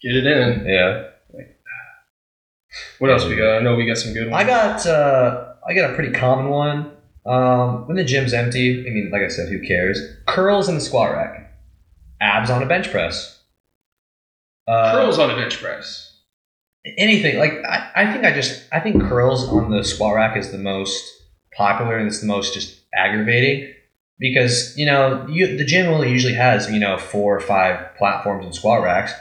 [0.00, 0.66] get it in.
[0.66, 1.04] Yeah,
[2.98, 3.58] What else we got?
[3.58, 4.44] I know we got some good ones.
[4.44, 6.90] I got, uh, I got a pretty common one.
[7.26, 10.00] Um, when the gym's empty, I mean, like I said, who cares?
[10.26, 11.52] Curls in the squat rack,
[12.20, 13.42] abs on a bench press.
[14.66, 16.20] Uh, curls on a bench press.
[16.96, 20.50] anything like I, I think I just I think curls on the squat rack is
[20.52, 21.04] the most
[21.58, 23.70] popular and it's the most just aggravating
[24.18, 28.44] because you know you, the gym only usually has you know four or five platforms
[28.46, 29.12] and squat racks.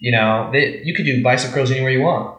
[0.00, 2.38] You know they, you could do bicep curls anywhere you want.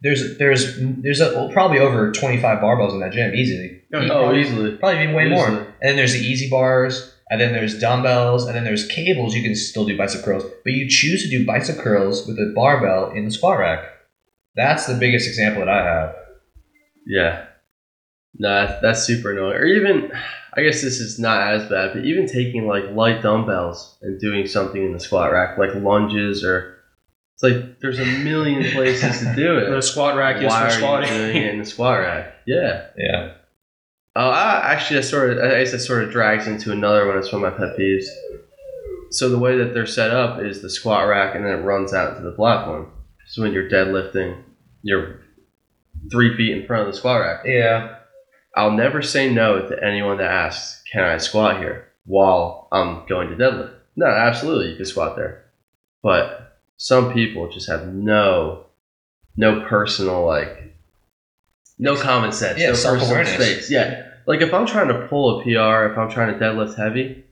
[0.00, 3.82] There's there's there's a, probably over 25 barbells in that gym easily.
[3.92, 4.76] Oh, Oh, probably, easily.
[4.76, 5.46] probably even way more.
[5.48, 9.34] And then there's the EZ bars, and then there's dumbbells, and then there's cables.
[9.34, 12.52] You can still do bicep curls, but you choose to do bicep curls with a
[12.54, 13.84] barbell in the squat rack.
[14.56, 16.14] That's the biggest example that I have.
[17.06, 17.46] Yeah.
[18.38, 19.56] Nah, that's- super annoying.
[19.56, 20.12] Or even,
[20.56, 24.46] I guess this is not as bad, but even taking like light dumbbells and doing
[24.46, 26.76] something in the squat rack, like lunges or
[27.34, 29.70] It's like there's a million places to do it.
[29.70, 31.12] The squat rack is Why for are squatting.
[31.12, 32.34] you doing it in the squat rack?
[32.46, 32.86] Yeah.
[32.96, 33.32] Yeah.
[34.16, 37.18] Oh, I, actually, that sort of, I guess that sort of drags into another one.
[37.18, 38.04] It's one of my pet peeves.
[39.10, 41.92] So the way that they're set up is the squat rack, and then it runs
[41.92, 42.92] out to the platform.
[43.26, 44.40] So when you're deadlifting,
[44.82, 45.20] you're
[46.12, 47.44] three feet in front of the squat rack.
[47.44, 47.96] Yeah.
[48.56, 53.30] I'll never say no to anyone that asks, "Can I squat here?" while I'm going
[53.30, 53.74] to deadlift.
[53.96, 55.44] No, absolutely, you can squat there.
[56.02, 58.66] But some people just have no,
[59.36, 60.74] no personal like,
[61.78, 63.70] no common sense, Yeah, no personal space.
[63.70, 67.24] Yeah, like if I'm trying to pull a PR, if I'm trying to deadlift heavy,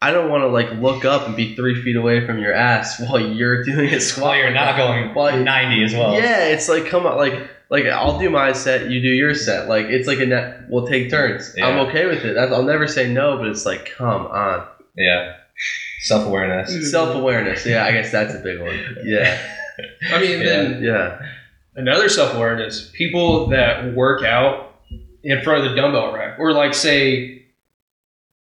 [0.00, 3.00] I don't want to like look up and be three feet away from your ass
[3.08, 4.30] while you're doing a squat.
[4.30, 6.14] Well, you're not going Well, 90 as well.
[6.14, 9.68] Yeah, it's like come on, like like I'll do my set, you do your set.
[9.68, 10.68] Like it's like a net.
[10.68, 11.52] We'll take turns.
[11.56, 11.66] Yeah.
[11.68, 12.34] I'm okay with it.
[12.34, 14.66] That's, I'll never say no, but it's like come on,
[14.96, 15.34] Yeah.
[16.02, 16.90] Self awareness.
[16.90, 17.66] self awareness.
[17.66, 18.78] Yeah, I guess that's a big one.
[19.04, 19.38] Yeah,
[20.12, 20.44] I mean, Yeah.
[20.46, 21.26] then yeah,
[21.74, 24.76] another self awareness people that work out
[25.24, 27.44] in front of the dumbbell rack, or like say,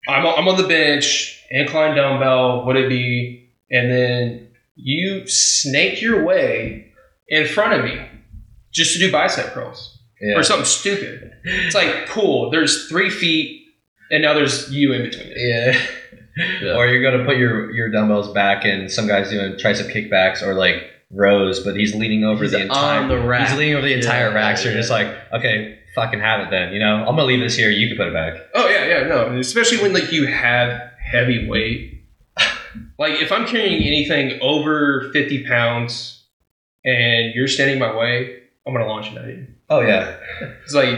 [0.08, 6.26] I'm, I'm on the bench, incline dumbbell, would it be, and then you snake your
[6.26, 6.92] way
[7.30, 7.98] in front of me
[8.76, 10.36] just to do bicep curls Yeah.
[10.36, 11.32] or something stupid.
[11.44, 13.66] It's like, cool, there's three feet,
[14.12, 15.38] and now there's you in between it.
[15.38, 15.86] Yeah.
[16.62, 16.76] Yeah.
[16.76, 20.54] Or you're gonna put your your dumbbells back, and some guy's doing tricep kickbacks or
[20.54, 23.48] like rows, but he's leaning over He's the entire on the rack.
[23.48, 24.58] He's leaning over the entire Yeah, rack.
[24.58, 26.74] So you're just like, okay, fucking have it then.
[26.74, 27.70] You know, I'm gonna leave this here.
[27.70, 28.34] You can put it back.
[28.54, 29.38] Oh yeah, yeah, no.
[29.40, 32.04] Especially when like you have heavy weight.
[33.00, 36.22] Like if I'm carrying anything over fifty pounds
[36.84, 39.48] and you're standing my way, I'm gonna launch it at you.
[39.70, 40.18] Oh yeah.
[40.64, 40.98] It's like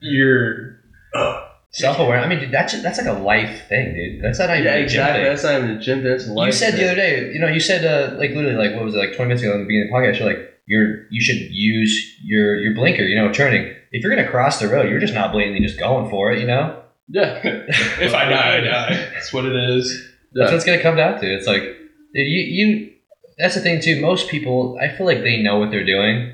[0.00, 0.78] you're
[1.70, 2.18] Self aware.
[2.18, 4.22] I mean, dude, that's that's like a life thing, dude.
[4.24, 5.20] That's not even yeah, a gym exactly.
[5.22, 5.30] thing.
[5.30, 6.02] That's not even a gym.
[6.02, 6.80] That's a life you said thing.
[6.80, 9.14] the other day, you know, you said uh, like literally like what was it like
[9.14, 10.18] 20 minutes ago in the beginning of the podcast?
[10.18, 13.74] You're like you're you should use your your blinker, you know, turning.
[13.92, 16.46] If you're gonna cross the road, you're just not blatantly just going for it, you
[16.46, 16.82] know.
[17.08, 19.10] Yeah, if I die, I die.
[19.12, 19.90] That's what it is.
[19.90, 20.04] That's
[20.34, 20.44] Yeah.
[20.46, 21.26] what it's gonna come down to.
[21.34, 22.90] It's like dude, you you.
[23.38, 24.00] That's the thing too.
[24.00, 26.32] Most people, I feel like they know what they're doing,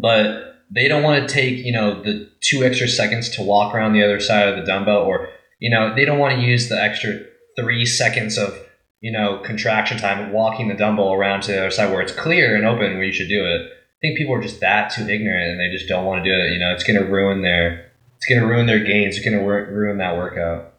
[0.00, 3.92] but they don't want to take you know the two extra seconds to walk around
[3.92, 5.28] the other side of the dumbbell, or
[5.60, 7.20] you know they don't want to use the extra
[7.56, 8.58] three seconds of
[9.00, 12.56] you know contraction time walking the dumbbell around to the other side where it's clear
[12.56, 13.70] and open where you should do it.
[13.70, 16.38] I think people are just that too ignorant and they just don't want to do
[16.38, 16.52] it.
[16.52, 19.16] You know, it's gonna ruin their it's gonna ruin their gains.
[19.16, 20.74] It's gonna ru- ruin that workout.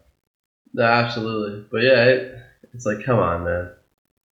[0.78, 1.64] Absolutely.
[1.70, 2.38] But yeah, it,
[2.74, 3.70] it's like, come on, man.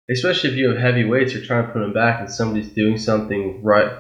[0.09, 2.97] Especially if you have heavy weights, you're trying to put them back, and somebody's doing
[2.97, 3.91] something right.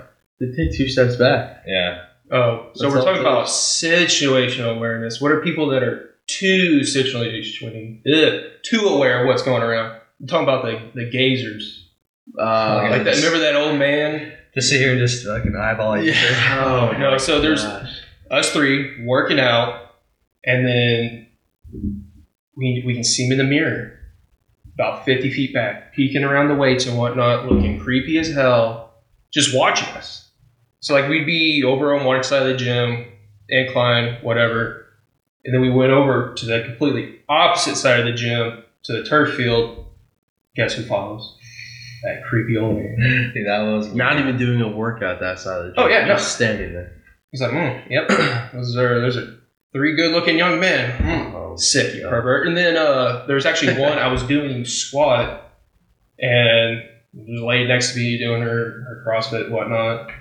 [0.41, 1.63] They take two steps back.
[1.67, 2.05] Yeah.
[2.31, 5.21] Oh, so That's we're talking about situational awareness.
[5.21, 9.99] What are people that are too situationally ugh, too aware of what's going around?
[10.19, 11.85] I'm talking about the the gazers.
[12.39, 13.15] Uh, Like that.
[13.17, 14.33] Remember that old man?
[14.55, 16.31] Just sit here and just fucking eyeball each other.
[16.31, 16.63] yeah.
[16.65, 18.01] Oh, no, my so there's- gosh.
[18.31, 19.91] us three working out,
[20.45, 21.27] and then
[22.57, 23.97] we we can see him in the mirror,
[24.75, 28.93] about fifty feet back, peeking around the weights and whatnot, looking creepy as hell,
[29.33, 30.30] just watching us.
[30.81, 33.05] So like we'd be over on one side of the gym,
[33.47, 34.85] incline, whatever,
[35.45, 39.03] and then we went over to the completely opposite side of the gym to the
[39.03, 39.85] turf field.
[40.55, 41.37] Guess who follows?
[42.03, 43.31] That creepy old man.
[43.33, 45.83] Dude, that was Not even doing a workout that side of the gym.
[45.83, 46.15] Oh, yeah, no.
[46.15, 46.91] just standing there.
[47.31, 48.07] He's like, mm, yep,
[48.53, 49.37] those are those are
[49.71, 50.91] three good looking young men.
[50.97, 51.33] Mm.
[51.33, 52.47] Oh, Sick, you pervert.
[52.47, 55.51] And then uh, there was actually one I was doing squat,
[56.19, 60.11] and laid next to me doing her, her CrossFit whatnot.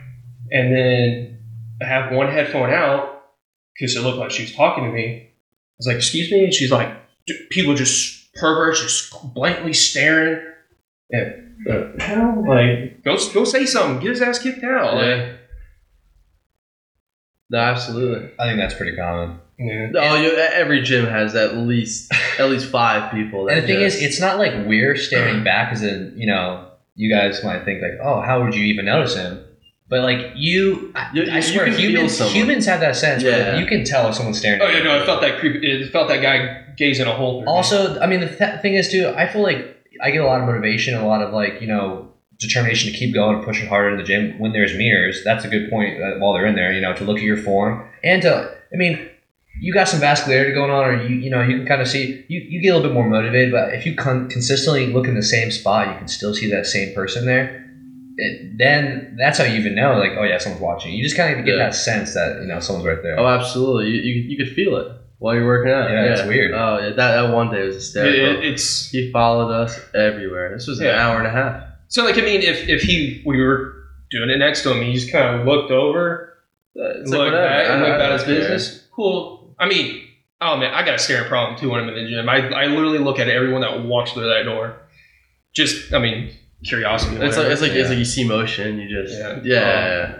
[0.53, 1.39] And then
[1.81, 3.23] I have one headphone out
[3.75, 5.27] because it looked like she was talking to me.
[5.29, 5.33] I
[5.79, 6.93] was like, "Excuse me," and she's like,
[7.51, 10.45] "People just perverts just blankly staring."
[11.11, 14.01] And uh, hell, like, go go say something.
[14.01, 14.95] Get his ass kicked out.
[14.95, 15.33] Like, Yeah.
[17.51, 18.31] No, absolutely.
[18.39, 19.41] I think that's pretty common.
[19.59, 19.91] yeah.
[19.97, 23.47] Oh, you, every gym has at least at least five people.
[23.47, 26.27] That And the thing just- is, it's not like we're staring back as in, you
[26.27, 29.45] know, you guys might think like, oh, how would you even notice him?
[29.91, 32.35] But like you, I, You- I swear, can feel humans someone.
[32.35, 33.23] humans have that sense.
[33.23, 33.59] Yeah, Yeah.
[33.59, 34.61] you can tell if someone's staring.
[34.63, 35.63] Oh at yeah, no, I felt that creep.
[35.65, 37.41] It felt that guy gazing a hole.
[37.41, 37.53] through me.
[37.53, 40.41] Also, I mean, the th- thing is, too, I feel like I get a lot
[40.41, 43.91] of motivation, a lot of like, you know, determination to keep going and pushing harder
[43.91, 45.23] in the gym when there's mirrors.
[45.25, 47.37] That's a good point uh, while they're in there, you know, to look at your
[47.37, 49.09] form and to, I mean,
[49.61, 52.25] you got some vascularity going on, or you, you know, you can kind of see,
[52.29, 53.53] you, you get a little bit more motivated.
[53.53, 56.65] But if you con- consistently look in the same spot, you can still see that
[56.65, 57.67] same person there.
[58.23, 60.93] It, then that's how you even know, like, oh yeah, someone's watching.
[60.93, 61.65] You just kind of get Yeah.
[61.65, 63.19] that sense that you know someone's right there.
[63.19, 63.87] Oh, absolutely.
[63.91, 65.91] You, you, you could feel it while you're working out.
[65.91, 66.53] Yeah, it's weird.
[66.53, 66.89] Oh, yeah.
[66.91, 68.43] That, that one day was It- hysterical.
[68.43, 70.53] it- it's he followed us everywhere.
[70.55, 71.63] This was an hour and a half.
[71.89, 73.75] So like I mean, if if he we were
[74.11, 76.35] doing it next to him, he just kind of looked over,
[76.79, 77.47] uh, It's like, looked whatever.
[77.49, 78.49] back, and went I about his don't care.
[78.51, 78.87] business.
[78.95, 79.55] Cool.
[79.59, 80.03] I mean,
[80.41, 82.29] oh man, I got a staring problem too when I'm in the gym.
[82.29, 84.77] I I literally look at everyone that walks through that door.
[85.55, 86.31] Just I mean,
[86.65, 87.17] curiosity.
[87.17, 89.41] It's like it's like it's like you see motion, you just Yeah.
[89.43, 90.17] yeah, yeah, yeah.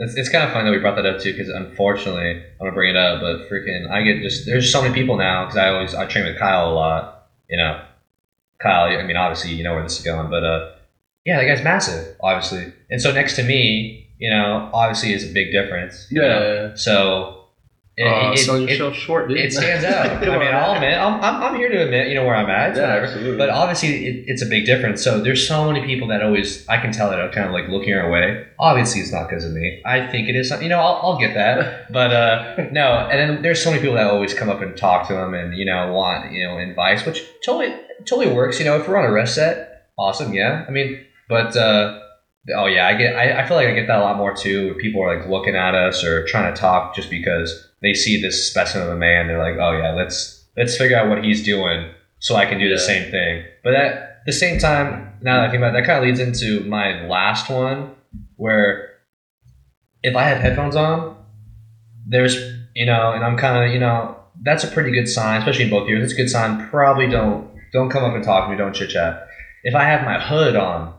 [0.00, 2.72] It's, it's kind of funny that we brought that up too, because unfortunately, I'm gonna
[2.72, 5.68] bring it up, but freaking, I get just there's so many people now because I
[5.70, 7.82] always I train with Kyle a lot, you know.
[8.60, 10.70] Kyle, I mean, obviously you know where this is going, but uh,
[11.24, 15.32] yeah, that guy's massive, obviously, and so next to me, you know, obviously is a
[15.32, 16.06] big difference.
[16.10, 16.64] you Yeah, know?
[16.68, 16.74] yeah,
[17.98, 19.38] So it, Oh, it, it- yourself short, dude.
[19.38, 20.06] it stands out.
[20.22, 22.76] I mean, I'll admit, I'm, I'm, I'm here to admit, you know, where I'm at.
[22.76, 23.06] Yeah, whatever.
[23.06, 23.36] absolutely.
[23.38, 25.02] But obviously, it, it's a big difference.
[25.02, 27.68] So there's so many people that always, I can tell that I'm kind of like
[27.68, 28.46] looking away.
[28.58, 29.82] Obviously, it's not because of me.
[29.84, 30.50] I think it is.
[30.62, 31.90] You know, I'll, I'll get that.
[31.92, 35.08] But uh, no, and then there's so many people that always come up and talk
[35.08, 37.74] to them and you know want you know advice, which totally
[38.04, 38.58] totally works.
[38.58, 40.32] You know, if we're on a rest set, awesome.
[40.32, 41.56] Yeah, I mean, but.
[41.56, 42.00] uh
[42.56, 43.16] Oh yeah, I get.
[43.16, 44.66] I, I feel like I get that a lot more too.
[44.66, 48.20] Where people are like looking at us or trying to talk just because they see
[48.20, 49.26] this specimen of a man.
[49.26, 52.68] They're like, oh yeah, let's let's figure out what he's doing so I can do
[52.68, 53.44] the same thing.
[53.62, 56.20] But at the same time, now that I think about it, that kind of leads
[56.20, 57.94] into my last one,
[58.36, 58.90] where
[60.02, 61.16] if I have headphones on,
[62.06, 62.36] there's
[62.74, 65.70] you know, and I'm kind of you know, that's a pretty good sign, especially in
[65.70, 66.04] both ears.
[66.04, 66.68] It's a good sign.
[66.68, 68.56] Probably don't don't come up and talk to me.
[68.56, 69.26] Don't chit chat.
[69.64, 70.94] If I have my hood on,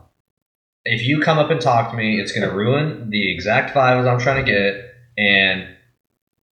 [0.84, 4.18] if you come up and talk to me, it's gonna ruin the exact vibes I'm
[4.18, 4.74] trying to get,
[5.18, 5.66] and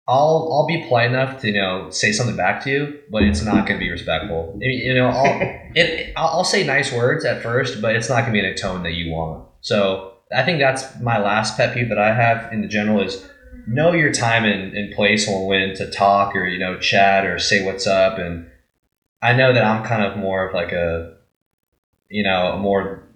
[0.08, 3.42] I'll I'll be polite enough to you know say something back to you, but it's
[3.42, 4.58] not gonna be respectful.
[4.60, 5.40] You know, I'll
[5.76, 8.84] it I'll, say nice words at first, but it's not gonna be in a tone
[8.84, 9.48] that you want.
[9.62, 13.26] So I think that's my last pet peeve that I have in the general is
[13.66, 17.40] know your time and, and place on when to talk or you know chat or
[17.40, 18.18] say what's up.
[18.18, 18.46] And
[19.22, 21.18] I know that I'm kind of more of like a
[22.10, 23.07] you know a more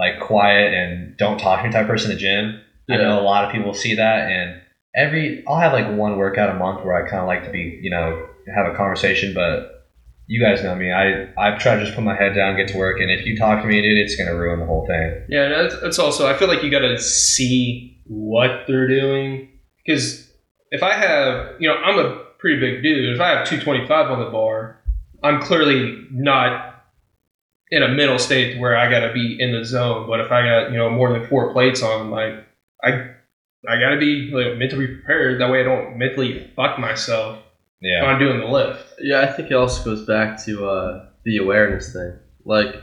[0.00, 2.60] like quiet and don't talk to me type person in the gym.
[2.88, 4.60] I know a lot of people see that and
[4.96, 7.78] every I'll have like one workout a month where I kind of like to be
[7.82, 9.86] you know have a conversation, but
[10.26, 10.90] you guys know me.
[10.90, 13.36] I I try to just put my head down, get to work, and if you
[13.36, 15.24] talk to me, dude, it's gonna ruin the whole thing.
[15.28, 16.26] Yeah, that's, that's also.
[16.26, 19.48] I feel like you got to see what they're doing
[19.84, 20.32] because
[20.70, 23.14] if I have, you know, I'm a pretty big dude.
[23.14, 24.80] If I have 225 on the bar,
[25.22, 26.69] I'm clearly not
[27.70, 30.08] in a mental state where I got to be in the zone.
[30.08, 32.44] But if I got, you know, more than four plates on, like
[32.82, 33.10] I,
[33.68, 35.40] I got to be like, mentally prepared.
[35.40, 37.38] That way, I don't mentally fuck myself
[38.02, 38.84] when I'm doing the lift.
[39.00, 42.18] Yeah, I think it also goes back to uh, the awareness thing.
[42.44, 42.74] Like,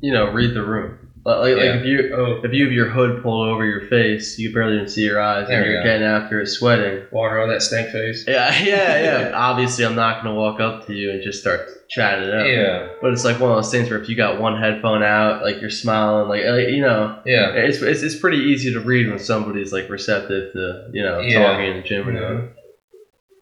[0.00, 1.05] you know, read the room.
[1.26, 1.70] Like, like, Yeah.
[1.72, 4.76] like if you Oh, if you have your hood pulled over your face, you barely
[4.76, 5.88] even see your eyes, There and you're go.
[5.88, 7.02] getting after it, sweating.
[7.10, 8.24] water on that stank face.
[8.28, 9.30] Yeah, yeah, yeah.
[9.34, 12.46] Obviously, I'm not gonna walk up to you and just start chatting it up.
[12.46, 12.88] Yeah.
[13.02, 15.60] But it's like one of those things where if you got one headphone out, like
[15.60, 17.50] you're smiling, like, like you know, Yeah.
[17.54, 21.42] it's, it's it's pretty easy to read when somebody's like receptive to you know Yeah.
[21.42, 22.34] talking in the gym or mm-hmm.
[22.44, 22.52] not.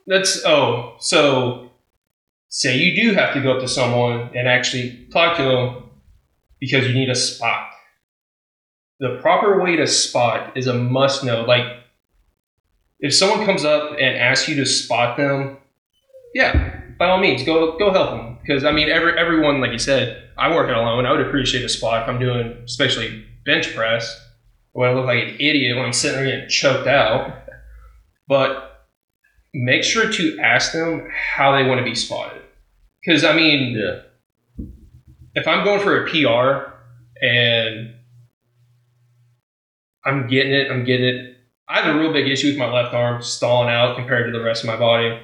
[0.07, 1.71] That's oh, so
[2.49, 5.83] say you do have to go up to someone and actually talk to them
[6.61, 7.69] because you need a spot.
[9.01, 11.43] The proper way to spot is a must know.
[11.43, 11.65] Like
[13.01, 15.59] if someone comes up and asks you to spot them,
[16.35, 18.39] yeah, by all means, go go help them.
[18.41, 21.07] Because I mean, every everyone, like you said, I work it alone.
[21.07, 24.21] I would appreciate a spot if I'm doing, especially bench press,
[24.73, 27.43] when I look like an idiot when I'm sitting there getting choked out.
[28.29, 28.87] But
[29.53, 32.43] make sure to ask them how they want to be spotted.
[33.05, 34.01] Because I mean, Yeah,
[35.35, 36.73] if I'm going for a PR
[37.25, 37.95] and
[40.05, 41.37] I'm getting it, I'm getting it.
[41.69, 44.45] I have a real big issue with my left arm stalling out compared to the
[44.45, 45.19] rest of my body.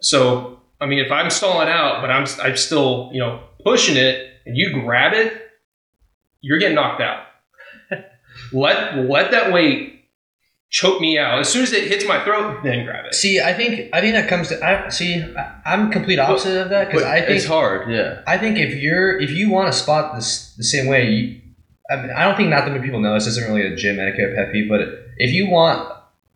[0.00, 4.30] So, I mean, if I'm stalling out, but I'm I'm still, you know, pushing it,
[4.46, 5.50] and you grab it,
[6.40, 7.24] you're getting knocked out.
[8.52, 9.98] let let that weight
[10.70, 11.38] choke me out.
[11.38, 13.14] As soon as it hits my throat, then grab it.
[13.14, 15.22] See, I think I think that comes to I see.
[15.22, 17.90] I, I'm complete opposite of that because I think it's hard.
[17.90, 21.40] Yeah, I think if you're if you want to spot this the same way, you,
[21.90, 23.98] I, mean, I don't think not that many people know this isn't really a gym
[23.98, 24.80] etiquette pet peeve, but
[25.16, 25.90] if you want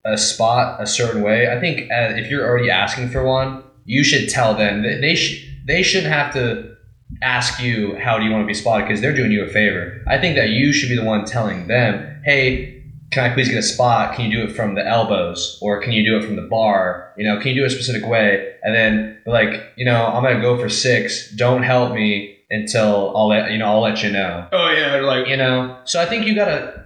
[0.04, 4.02] a spot a certain way, I think uh, if you're already asking for one, you
[4.02, 6.74] should tell them that they should they shouldn't have to
[7.22, 10.02] ask you how do you want to be spotted because they're doing you a favor.
[10.08, 12.78] I think that you should be the one telling them, hey.
[13.12, 14.16] Can I please get a spot?
[14.16, 17.12] Can you do it from the elbows, or can you do it from the bar?
[17.18, 18.54] You know, can you do it a specific way?
[18.62, 21.30] And then, like, you know, I'm gonna go for six.
[21.32, 23.66] Don't help me until I'll let you know.
[23.66, 24.46] I'll let you know.
[24.52, 25.78] Oh yeah, like You know.
[25.84, 26.84] So I think you gotta.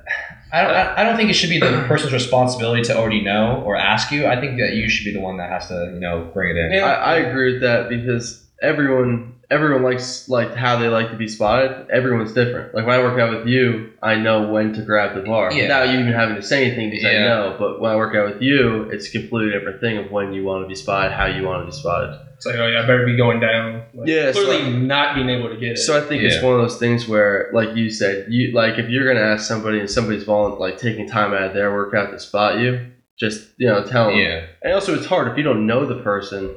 [0.52, 0.70] I don't.
[0.70, 4.10] I, I don't think it should be the person's responsibility to already know or ask
[4.12, 4.26] you.
[4.26, 6.58] I think that you should be the one that has to, you know, bring it
[6.58, 6.72] in.
[6.72, 6.84] Yeah.
[6.86, 11.28] I, I agree with that because everyone everyone likes like how they like to be
[11.28, 11.88] spotted.
[11.90, 12.74] Everyone's different.
[12.74, 15.62] Like when I work out with you, I know when to grab the bar Yeah.
[15.64, 17.24] without you even having to say anything because I Yeah.
[17.26, 17.56] know.
[17.58, 20.44] But when I work out with you, it's a completely different thing of when you
[20.44, 22.18] want to be spotted, how you want to be spotted.
[22.36, 23.82] It's like, oh yeah, I better be going down.
[23.94, 25.78] Like, Yeah, so- clearly not being able to get it.
[25.78, 28.88] So I think it's one of those things where, like you said, you like if
[28.88, 32.18] you're gonna ask somebody and somebody's volun like taking time out of their workout to
[32.20, 32.86] spot you,
[33.18, 34.18] just you know tell them.
[34.18, 36.54] Yeah, And also, it's hard if you don't know the person.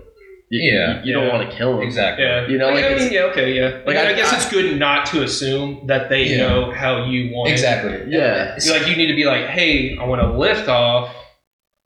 [0.52, 1.00] You, Yeah.
[1.04, 1.84] you, you don't want to kill them.
[1.86, 2.26] exactly.
[2.26, 3.68] yeah, You know, like, like, I mean, yeah, okay, yeah.
[3.86, 6.38] like, Like, I, I- guess I- it's good not to assume that they Yeah.
[6.48, 7.54] know how you want it.
[7.54, 8.06] Exactly.
[8.08, 8.58] Yeah.
[8.72, 11.16] Like you need to be like, hey, I want to lift off.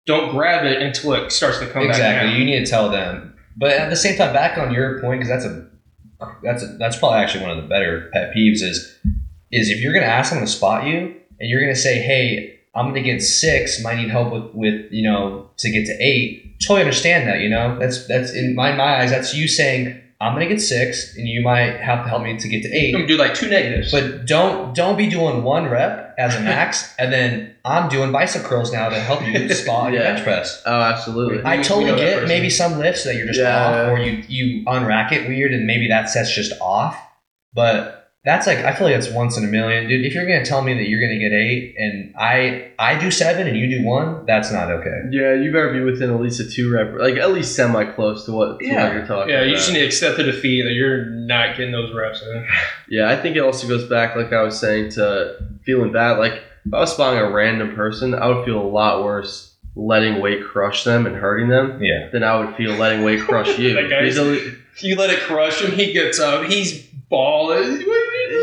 [0.06, 2.30] Don't grab it until it starts to come exactly.
[2.30, 2.38] back.
[2.40, 3.33] You need to tell them.
[3.56, 5.70] But at the same time, back on your point, because that's a
[6.42, 8.98] that's a, that's probably actually one of the better pet peeves is
[9.52, 12.88] is if you're gonna ask someone to spot you and you're gonna say, hey, I'm
[12.88, 16.60] gonna get six, might need help with with you know to get to eight.
[16.62, 17.42] Totally understand that.
[17.42, 19.12] You know, that's that's in my my eyes.
[19.12, 22.48] That's you saying I'm gonna get six, and you might have to help me to
[22.50, 22.90] get to eight.
[22.92, 23.92] You can do like two negatives.
[23.92, 28.44] But don't don't be doing one rep as a max, and then I'm doing bicep
[28.44, 30.14] curls now to help you spot your Yeah.
[30.14, 30.62] bench press.
[30.66, 31.44] Oh, absolutely.
[31.44, 33.84] I We- totally we get maybe some lifts that you're just Yeah.
[33.84, 36.98] off, or you you unrack it weird, and maybe that set's just off.
[37.54, 40.06] But that's like I feel like it's once in a million, dude.
[40.06, 43.48] If you're gonna tell me that you're gonna get eight, and I I do seven
[43.48, 45.02] and you do one, that's not okay.
[45.12, 48.26] Yeah, you better be within at least a two rep, like at least semi close
[48.26, 48.84] to what, to Yeah.
[48.86, 49.50] what you're talking yeah, about.
[49.50, 52.48] you just need to accept the defeat that you're not getting those reps in.
[52.90, 56.18] Yeah, I think it also goes back, like I was saying, to feeling bad.
[56.18, 60.22] Like if I was spotting a random person, I would feel a lot worse letting
[60.22, 63.74] weight crush them and hurting them Yeah, than I would feel letting weight crush you.
[63.74, 67.82] That guy's- Because at least- You let it crush him, he gets up, he's balling.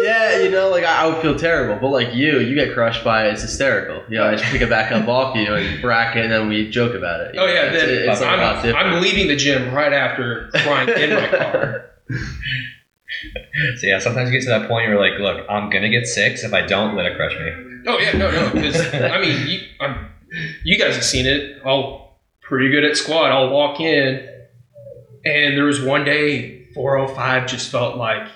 [0.02, 1.76] yeah, you know, like I, I would feel terrible.
[1.80, 4.02] But like you, you get crushed by it, it's hysterical.
[4.08, 6.70] You know, I just pick it back up off you and bracket, and then we
[6.70, 7.34] joke about it.
[7.36, 8.86] Oh know, yeah, it's, then it's like a lot I'm, different.
[8.94, 11.90] I'm leaving the gym right after crying in my car.
[13.76, 16.06] so yeah, sometimes you get to that point where you're like, look, I'm gonna get
[16.06, 16.44] six.
[16.44, 17.82] If I don't, let it crush me.
[17.86, 18.50] Oh yeah, no, no.
[18.50, 20.06] 'cause, I mean, you, I'm,
[20.64, 21.60] you guys have seen it.
[21.64, 23.32] I'll pretty good at squat.
[23.32, 24.26] I'll walk in,
[25.24, 28.28] and there was one day 405 just felt like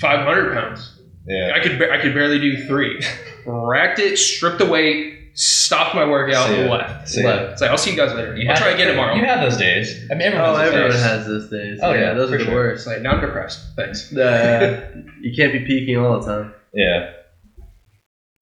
[0.00, 1.00] 500 pounds.
[1.26, 3.02] Yeah, I could I could barely do three.
[3.46, 6.70] Racked it, stripped the weight, stopped my workout, See ya.
[6.70, 7.08] left.
[7.08, 7.52] See left.
[7.52, 8.36] It's like I'll see you guys later.
[8.36, 9.14] You I'll try again tomorrow.
[9.14, 10.06] You have those days.
[10.10, 10.50] I mean, everyone.
[10.50, 11.02] Oh, has those everyone days.
[11.02, 11.80] has those days.
[11.82, 12.54] Oh, yeah, those are the sure.
[12.54, 12.86] Worst.
[12.86, 13.60] like now I'm depressed.
[13.74, 14.14] Thanks.
[14.14, 14.90] Uh,
[15.22, 16.54] you can't be peaking all the time.
[16.74, 17.10] Yeah.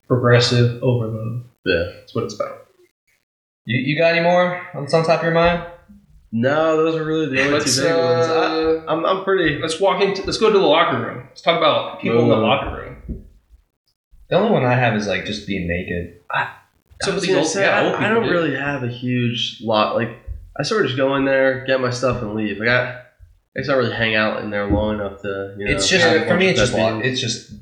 [0.09, 1.45] Progressive overload.
[1.65, 1.85] Yeah.
[2.01, 2.67] That's what it's about.
[3.65, 5.65] You, you got any more on some top of your mind?
[6.33, 8.27] No, those are really the only Let's two big ones.
[8.27, 9.61] I, uh, I'm, I'm pretty.
[9.61, 10.23] let's walk into.
[10.23, 11.27] Let's go to the locker room.
[11.29, 13.27] Let's talk about people in the locker room.
[14.31, 16.21] The only one I have is like just being naked.
[16.33, 18.31] Some I of was these gonna old, say, yeah, I, old I people don't do.
[18.31, 19.95] really have a huge lot.
[19.95, 20.09] Like,
[20.59, 22.59] I sort of just go in there, get my stuff, and leave.
[22.59, 23.03] Like, I, I
[23.57, 25.73] guess I don't really hang out in there long enough to, you know.
[25.73, 26.49] it's just for me.
[26.49, 27.53] It's just pet walk, it's just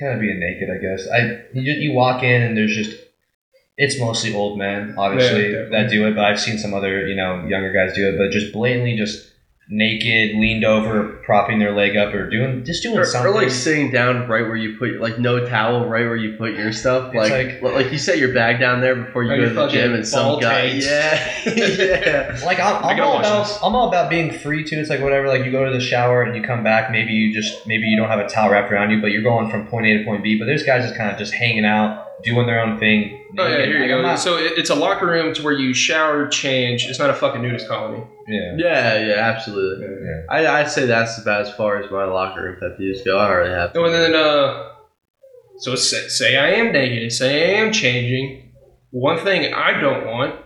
[0.00, 0.70] kind of being naked.
[0.70, 2.96] I guess I you, you walk in and there's just
[3.76, 7.16] it's mostly old men obviously Yeah, that do it, but I've seen some other you
[7.16, 9.30] know younger guys do it, but just blatantly just
[9.66, 13.32] naked, leaned over, propping their leg up, or doing just doing Or, something.
[13.32, 16.52] or like sitting down right where you put like no towel right where you put
[16.54, 19.42] your stuff It's like like- like, you set your bag down there before you go
[19.48, 20.86] to the gym and some ball guy tanks.
[20.86, 23.58] yeah yeah Like I'm, I I'm all about this.
[23.62, 24.78] I'm all about being free too.
[24.78, 25.28] It's like whatever.
[25.28, 26.90] Like you go to the shower and you come back.
[26.90, 29.50] Maybe you just maybe you don't have a towel wrapped around you, but you're going
[29.50, 30.38] from point A to point B.
[30.38, 33.20] But there's guys just kind of just hanging out, doing their own thing.
[33.38, 34.00] Oh yeah, here you go.
[34.02, 36.86] Not- so it, it's a locker room to where you shower, change.
[36.86, 38.02] It's not a fucking nudist colony.
[38.28, 38.54] yeah.
[38.56, 40.22] yeah yeah absolutely Yeah.
[40.30, 43.28] I, I'd say that's about as far as my locker room pet peeves go I
[43.28, 44.70] don't really have Oh, and then uh,
[45.58, 48.52] so say, say I am naked, say I am changing.
[48.90, 50.36] One thing I don't want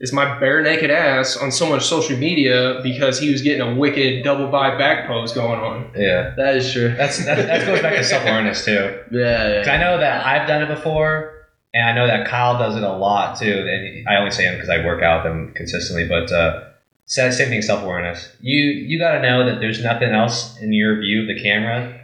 [0.00, 3.74] is my bare naked ass on so much social media because he was getting a
[3.74, 5.90] wicked double bi back pose going on.
[5.94, 6.32] Yeah.
[6.36, 8.98] that is true That's that, that goes back to self awareness too.
[9.12, 11.34] yeah 'Cause I know that I've done it before,
[11.74, 13.66] and I know that Kyle does it a lot too.
[13.68, 16.08] And I only say him because I work out with him consistently.
[16.08, 16.64] But uh,
[17.06, 18.34] same thing, self awareness.
[18.40, 22.00] You you got to know that there's nothing else in your view of the camera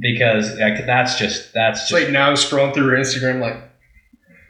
[0.00, 3.56] because like, that's just that's It's just like now scrolling through Instagram, like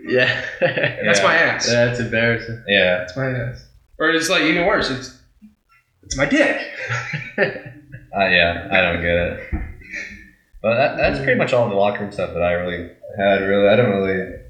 [0.01, 1.69] yeah that's my ass.
[1.69, 2.99] Yeah, that's embarrassing yeah.
[2.99, 3.65] That's my ass.
[3.99, 4.91] Or it's like even worse.
[4.91, 5.19] It's
[6.03, 6.61] it's my dick.
[8.11, 9.41] Uh, yeah, I don't get it.
[10.63, 13.43] But that, that's pretty much all the locker room stuff that I really had.
[13.43, 14.41] Really, I don't really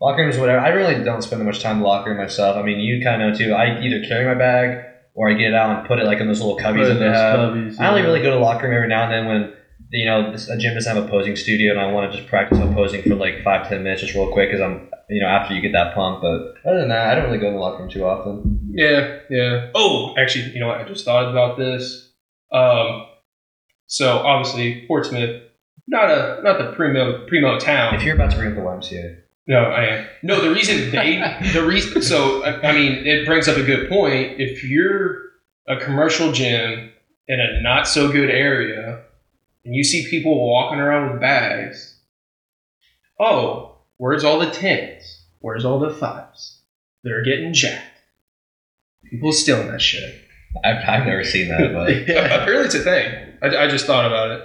[0.00, 0.58] locker rooms, whatever.
[0.58, 2.56] I really don't spend that much time in the locker room myself.
[2.56, 3.52] I mean, you kind of know too.
[3.54, 6.26] I either carry my bag or I get it out and put it like in
[6.26, 7.38] those little cubbies that they have.
[7.38, 8.06] cubbies, I only yeah.
[8.06, 9.52] really go to the locker room every now and then when
[9.90, 12.28] you know this, a gym doesn't have a posing studio and I want to just
[12.28, 15.28] practice on posing for like five ten minutes just real quick because I'm you know
[15.28, 16.22] after you get that pump.
[16.22, 18.70] But other than that, I don't really go in the locker room too often.
[18.72, 19.70] Yeah, yeah.
[19.74, 20.78] Oh, actually, you know what?
[20.78, 22.12] I just thought about this.
[22.52, 23.06] Um,
[23.86, 25.42] so obviously Portsmouth,
[25.88, 27.94] not a not the primo primo town.
[27.94, 29.18] If you're about to bring up the YMCA,
[29.48, 30.06] No, I am.
[30.22, 31.20] No, the reason they,
[31.52, 34.40] the reason, so, I I mean, it brings up a good point.
[34.40, 35.30] If you're
[35.68, 36.92] a commercial gym
[37.26, 39.04] in a not so good area
[39.64, 41.98] and you see people walking around with bags,
[43.18, 45.24] oh, where's all the tens?
[45.40, 46.62] Where's all the fives?
[47.02, 47.84] They're getting jacked.
[49.10, 50.14] People stealing that shit.
[50.64, 53.14] I've, I've never seen that, but Apparently, it's a thing.
[53.42, 54.42] I, I just thought about it.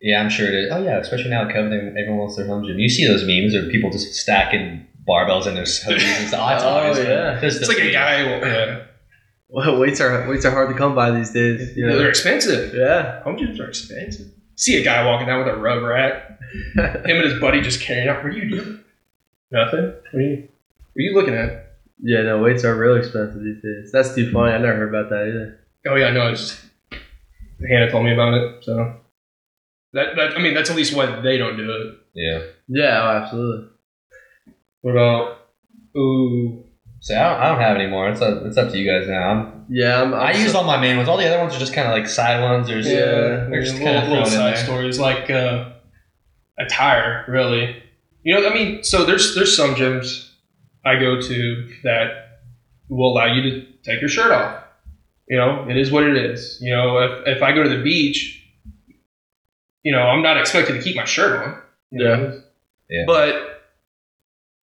[0.00, 0.70] yeah, I'm sure it is.
[0.72, 2.78] Oh yeah, especially now COVID, everyone wants their home gym.
[2.78, 6.48] You see those memes of people just stacking barbells in their hoodies and stuff.
[6.50, 7.40] That's Oh, obvious, yeah.
[7.42, 7.92] It's the like a meme.
[7.92, 8.22] guy.
[8.24, 8.82] Yeah.
[9.50, 11.76] Well, weights are weights are hard to come by these days.
[11.76, 12.74] You They're expensive.
[12.74, 13.22] Yeah.
[13.24, 14.26] Home gyms are expensive.
[14.58, 16.38] See a guy walking down with a rug rat.
[16.74, 18.22] Him and his buddy just carrying out.
[18.22, 18.84] What are you doing?
[19.50, 19.94] Nothing.
[20.10, 20.48] What are you?
[20.92, 21.68] What are you looking at?
[22.00, 23.90] yeah, no, weights are real expensive these days.
[23.92, 24.52] That's too funny.
[24.52, 25.60] I never heard about that either.
[25.86, 26.32] Oh yeah, no.
[26.32, 26.60] It's
[27.68, 28.64] Hannah told me about it.
[28.64, 28.96] So
[29.92, 31.94] that, that I mean, that's at least why they don't do it.
[32.14, 32.42] Yeah.
[32.68, 33.68] Yeah, oh, absolutely.
[34.82, 35.38] What about?
[35.96, 36.64] Ooh,
[37.00, 38.08] So I don't, I don't have any more.
[38.10, 39.28] It's up, it's up to you guys now.
[39.30, 41.08] I'm, Yeah, I'm, I'm I used so- all my main ones.
[41.08, 42.66] All the other ones are just kind of like side ones.
[42.66, 43.46] There's Yeah.
[43.48, 45.70] they're just little, kind of little side stories like uh,
[46.58, 47.82] attire, really.
[48.24, 50.28] You know, I mean, so there's there's some gyms
[50.84, 52.40] I go to that
[52.88, 54.64] will allow you to take your shirt off.
[55.28, 56.58] You know, it is what it is.
[56.60, 58.42] You know, if if I go to the beach,
[59.82, 61.62] you know, I'm not expected to keep my shirt on.
[61.92, 62.08] Yeah.
[62.16, 62.42] know.
[62.90, 63.04] Yeah.
[63.06, 63.57] But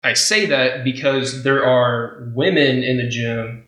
[0.07, 3.65] I say that because there are women in the gym,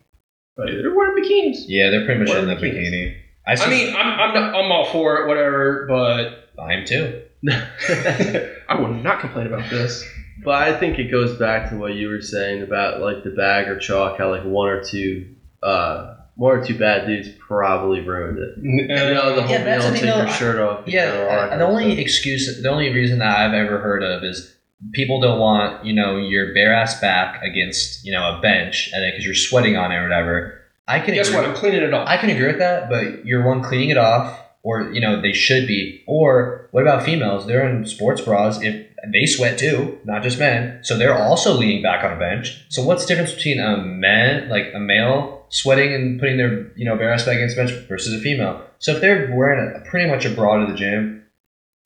[0.55, 1.65] but they're wearing bikinis.
[1.67, 2.87] Yeah, they're pretty much in the bikinis?
[2.91, 3.15] bikini.
[3.45, 7.23] I, I mean, I'm I'm, not, I'm all for it, whatever, but I am too.
[7.49, 10.05] I would not complain about this.
[10.45, 13.67] But I think it goes back to what you were saying about like the bag
[13.67, 18.39] or chalk, how like one or two, uh, one or two bad dudes probably ruined
[18.39, 18.53] it.
[18.63, 20.31] You know, the whole Yeah, you that's take your though.
[20.31, 20.87] shirt off.
[20.87, 23.79] Yeah, know, all that uh, kind the only excuse, the only reason that I've ever
[23.79, 24.55] heard of is
[24.93, 29.11] people don't want you know your bare ass back against you know a bench, and
[29.11, 30.55] because you're sweating on it or whatever.
[30.87, 31.45] I can Guess what?
[31.45, 32.07] I'm cleaning it off.
[32.07, 35.33] I can agree with that, but you're one cleaning it off, or you know they
[35.33, 36.03] should be.
[36.07, 37.45] Or what about females?
[37.45, 38.59] They're in sports bras.
[38.61, 42.65] If they sweat too, not just men, so they're also leaning back on a bench.
[42.69, 46.85] So what's the difference between a man, like a male, sweating and putting their you
[46.85, 48.65] know bare ass back against the bench versus a female?
[48.79, 51.23] So if they're wearing a, pretty much a bra to the gym,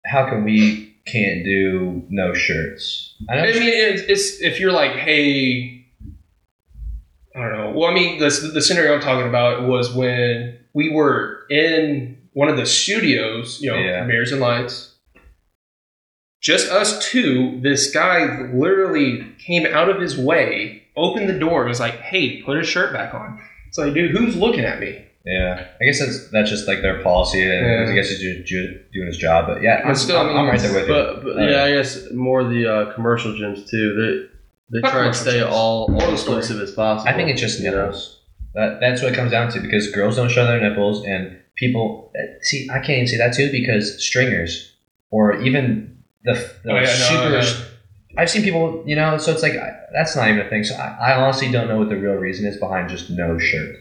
[0.06, 3.16] how can we can't do no shirts?
[3.30, 5.86] I I mean, it's, it's if you're like, hey,
[7.36, 7.72] I don't know.
[7.76, 12.47] Well, I mean, the the scenario I'm talking about was when we were in one
[12.49, 14.04] of the studios, you know, Yeah.
[14.06, 14.95] mirrors and lights.
[16.41, 17.60] Just us two.
[17.62, 22.41] This guy literally came out of his way, opened the door, and was like, "Hey,
[22.41, 23.39] put a shirt back on."
[23.70, 25.06] It's like, dude, who's looking at me?
[25.26, 27.92] Yeah, I guess that's that's just like their policy, and Yeah.
[27.92, 29.48] I guess he's do, do, doing his job.
[29.48, 30.94] But yeah, But I'm, still, I I'm, mean, I'm right there with you.
[30.94, 34.28] But, but Oh, yeah, I guess more the uh, commercial gyms too.
[34.72, 35.50] They they Not try and stay gyms.
[35.52, 36.38] all Moral all story.
[36.40, 37.10] inclusive as possible.
[37.10, 37.86] I think it's just you know?
[37.86, 38.20] nipples.
[38.54, 42.12] That that's what it comes down to because girls don't show their nipples, and people
[42.20, 42.68] uh, see.
[42.70, 44.74] I can't even say that too because stringers
[45.10, 46.34] or even the,
[46.66, 47.30] the Oh, yeah, no, super.
[47.30, 47.66] no.
[48.18, 50.64] I've seen people, you know, so it's like I, that's not even a thing.
[50.66, 53.76] So I, I honestly don't know what the real reason is behind just no shirt.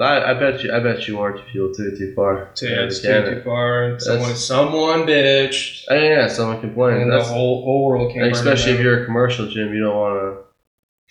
[0.00, 0.72] I, I bet you.
[0.72, 2.50] I bet you aren't feel too too far.
[2.56, 3.98] To Yeah, it's too, too far.
[4.00, 7.02] Someone, That's- someone bitched, Oh, yeah, someone complained.
[7.02, 8.22] and the whole whole world came.
[8.24, 10.46] and especially if you're a commercial gym, you don't want to.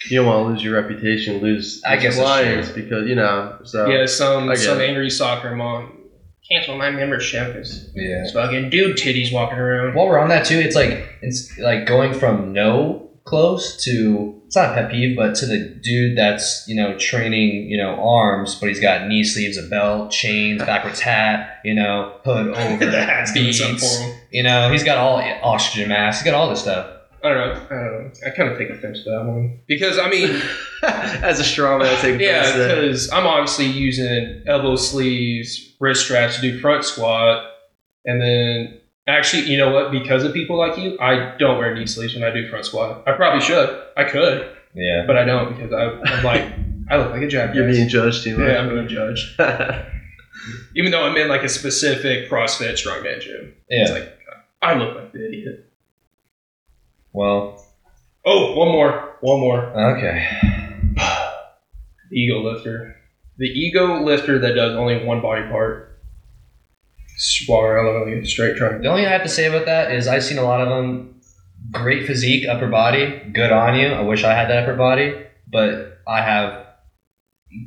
[0.10, 3.58] You don't want to lose your reputation, lose I guess that's clients because you know.
[3.64, 5.98] So yeah, some some angry soccer mom
[6.48, 8.22] cancel my membership because Yeah.
[8.24, 9.96] it's fucking dude titties walking around.
[9.96, 14.56] While we're on that too, it's like it's like going from no clothes to it's
[14.56, 18.56] not a pet peeve, but to the dude that's you know training you know arms,
[18.56, 23.04] but he's got knee sleeves, a belt, chains, backwards hat, you know hood over, the
[23.04, 24.20] hat's doing something for him.
[24.32, 26.92] you know he's got all oxygen mask, he's got all this stuff.
[27.24, 27.54] I don't know.
[27.54, 28.12] I don't know.
[28.28, 30.40] I kind of take offense to that one because I mean,
[30.84, 32.82] as a strong man, I take yeah, offense to that.
[32.82, 37.46] because I'm obviously using elbow sleeves, wrist straps to do front squat,
[38.06, 39.92] and then actually, you know what?
[39.92, 43.04] Because of people like you, I don't wear knee sleeves when I do front squat.
[43.06, 43.70] I probably should.
[43.96, 46.44] I could, Yeah, but I don't because I, I'm like,
[46.90, 47.56] I look like a jackass.
[47.56, 48.48] You're being judged too much.
[48.48, 49.28] yeah, I'm being judged.
[50.76, 54.12] Even though I'm in like a specific CrossFit strongman gym, it's like
[54.62, 55.64] I look like the idiot.
[57.14, 57.56] Well,
[58.28, 59.94] Oh, one more, one more.
[59.96, 60.26] okay.
[62.10, 62.96] The ego lifter.
[63.38, 65.95] The ego lifter that does only one body part.
[67.18, 68.82] Swallow around straight trying.
[68.82, 70.70] The only thing I have to say about that is I've seen a lot of
[70.70, 71.22] them.
[71.72, 73.88] Great physique, upper body, good on you.
[73.88, 76.66] I wish I had that upper body, but I have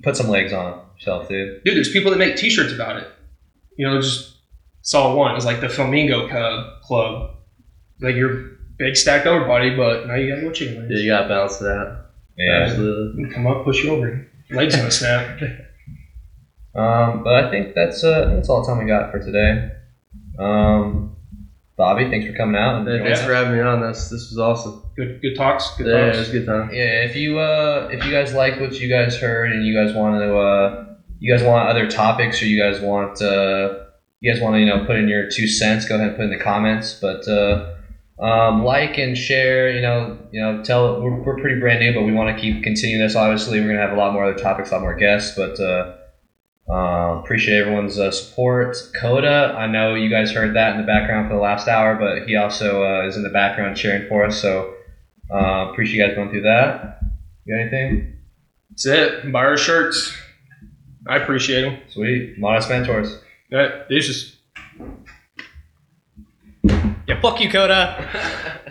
[0.04, 1.64] put some legs on yourself, dude.
[1.64, 3.08] Dude, there's people that make T-shirts about it.
[3.76, 4.36] you know, just
[4.82, 5.32] saw one.
[5.32, 7.30] It was like the Flamingo Cub Club.
[8.00, 11.28] Like your big stacked over body, but now you got no chicken Yeah, you gotta
[11.28, 12.06] balance it out.
[12.36, 12.66] Yeah.
[12.66, 13.34] Absolutely.
[13.34, 14.26] Come up, push you over.
[14.50, 15.40] Legs gonna snap.
[16.78, 19.72] Um, but I think that's uh, that's all the time we got for today.
[20.38, 21.16] Um,
[21.76, 22.76] Bobby, thanks for coming out.
[22.76, 23.80] And Hey, thanks for having me on.
[23.80, 24.82] This this was awesome.
[24.96, 25.76] Good, good talks.
[25.76, 26.70] Good Yeah, it was a good time.
[26.72, 29.94] Yeah, if you uh, if you guys like what you guys heard and you guys
[29.94, 30.86] want to uh,
[31.18, 33.84] you guys want other topics or you guys want uh,
[34.20, 36.26] you guys want to you know put in your two cents, go ahead and put
[36.26, 36.94] in the comments.
[36.94, 37.74] But uh,
[38.20, 39.70] um, like and share.
[39.72, 42.62] You know, you know, tell we're, we're pretty brand new, but we want to keep
[42.62, 43.16] continuing this.
[43.16, 45.58] Obviously, we're gonna have a lot more other topics, a lot more guests, but.
[45.58, 45.96] Uh,
[46.70, 48.76] uh, appreciate everyone's uh, support.
[48.94, 52.28] Coda, I know you guys heard that in the background for the last hour, but
[52.28, 54.40] he also uh, is in the background cheering for us.
[54.40, 54.74] So
[55.32, 57.00] uh, appreciate you guys going through that.
[57.44, 58.18] You got anything?
[58.70, 59.32] That's it.
[59.32, 60.14] Buy our shirts.
[61.06, 61.78] I appreciate them.
[61.88, 62.38] Sweet.
[62.38, 63.18] Modest mentors.
[63.50, 64.36] Yeah, this is
[67.06, 68.64] Yeah, fuck you, Coda.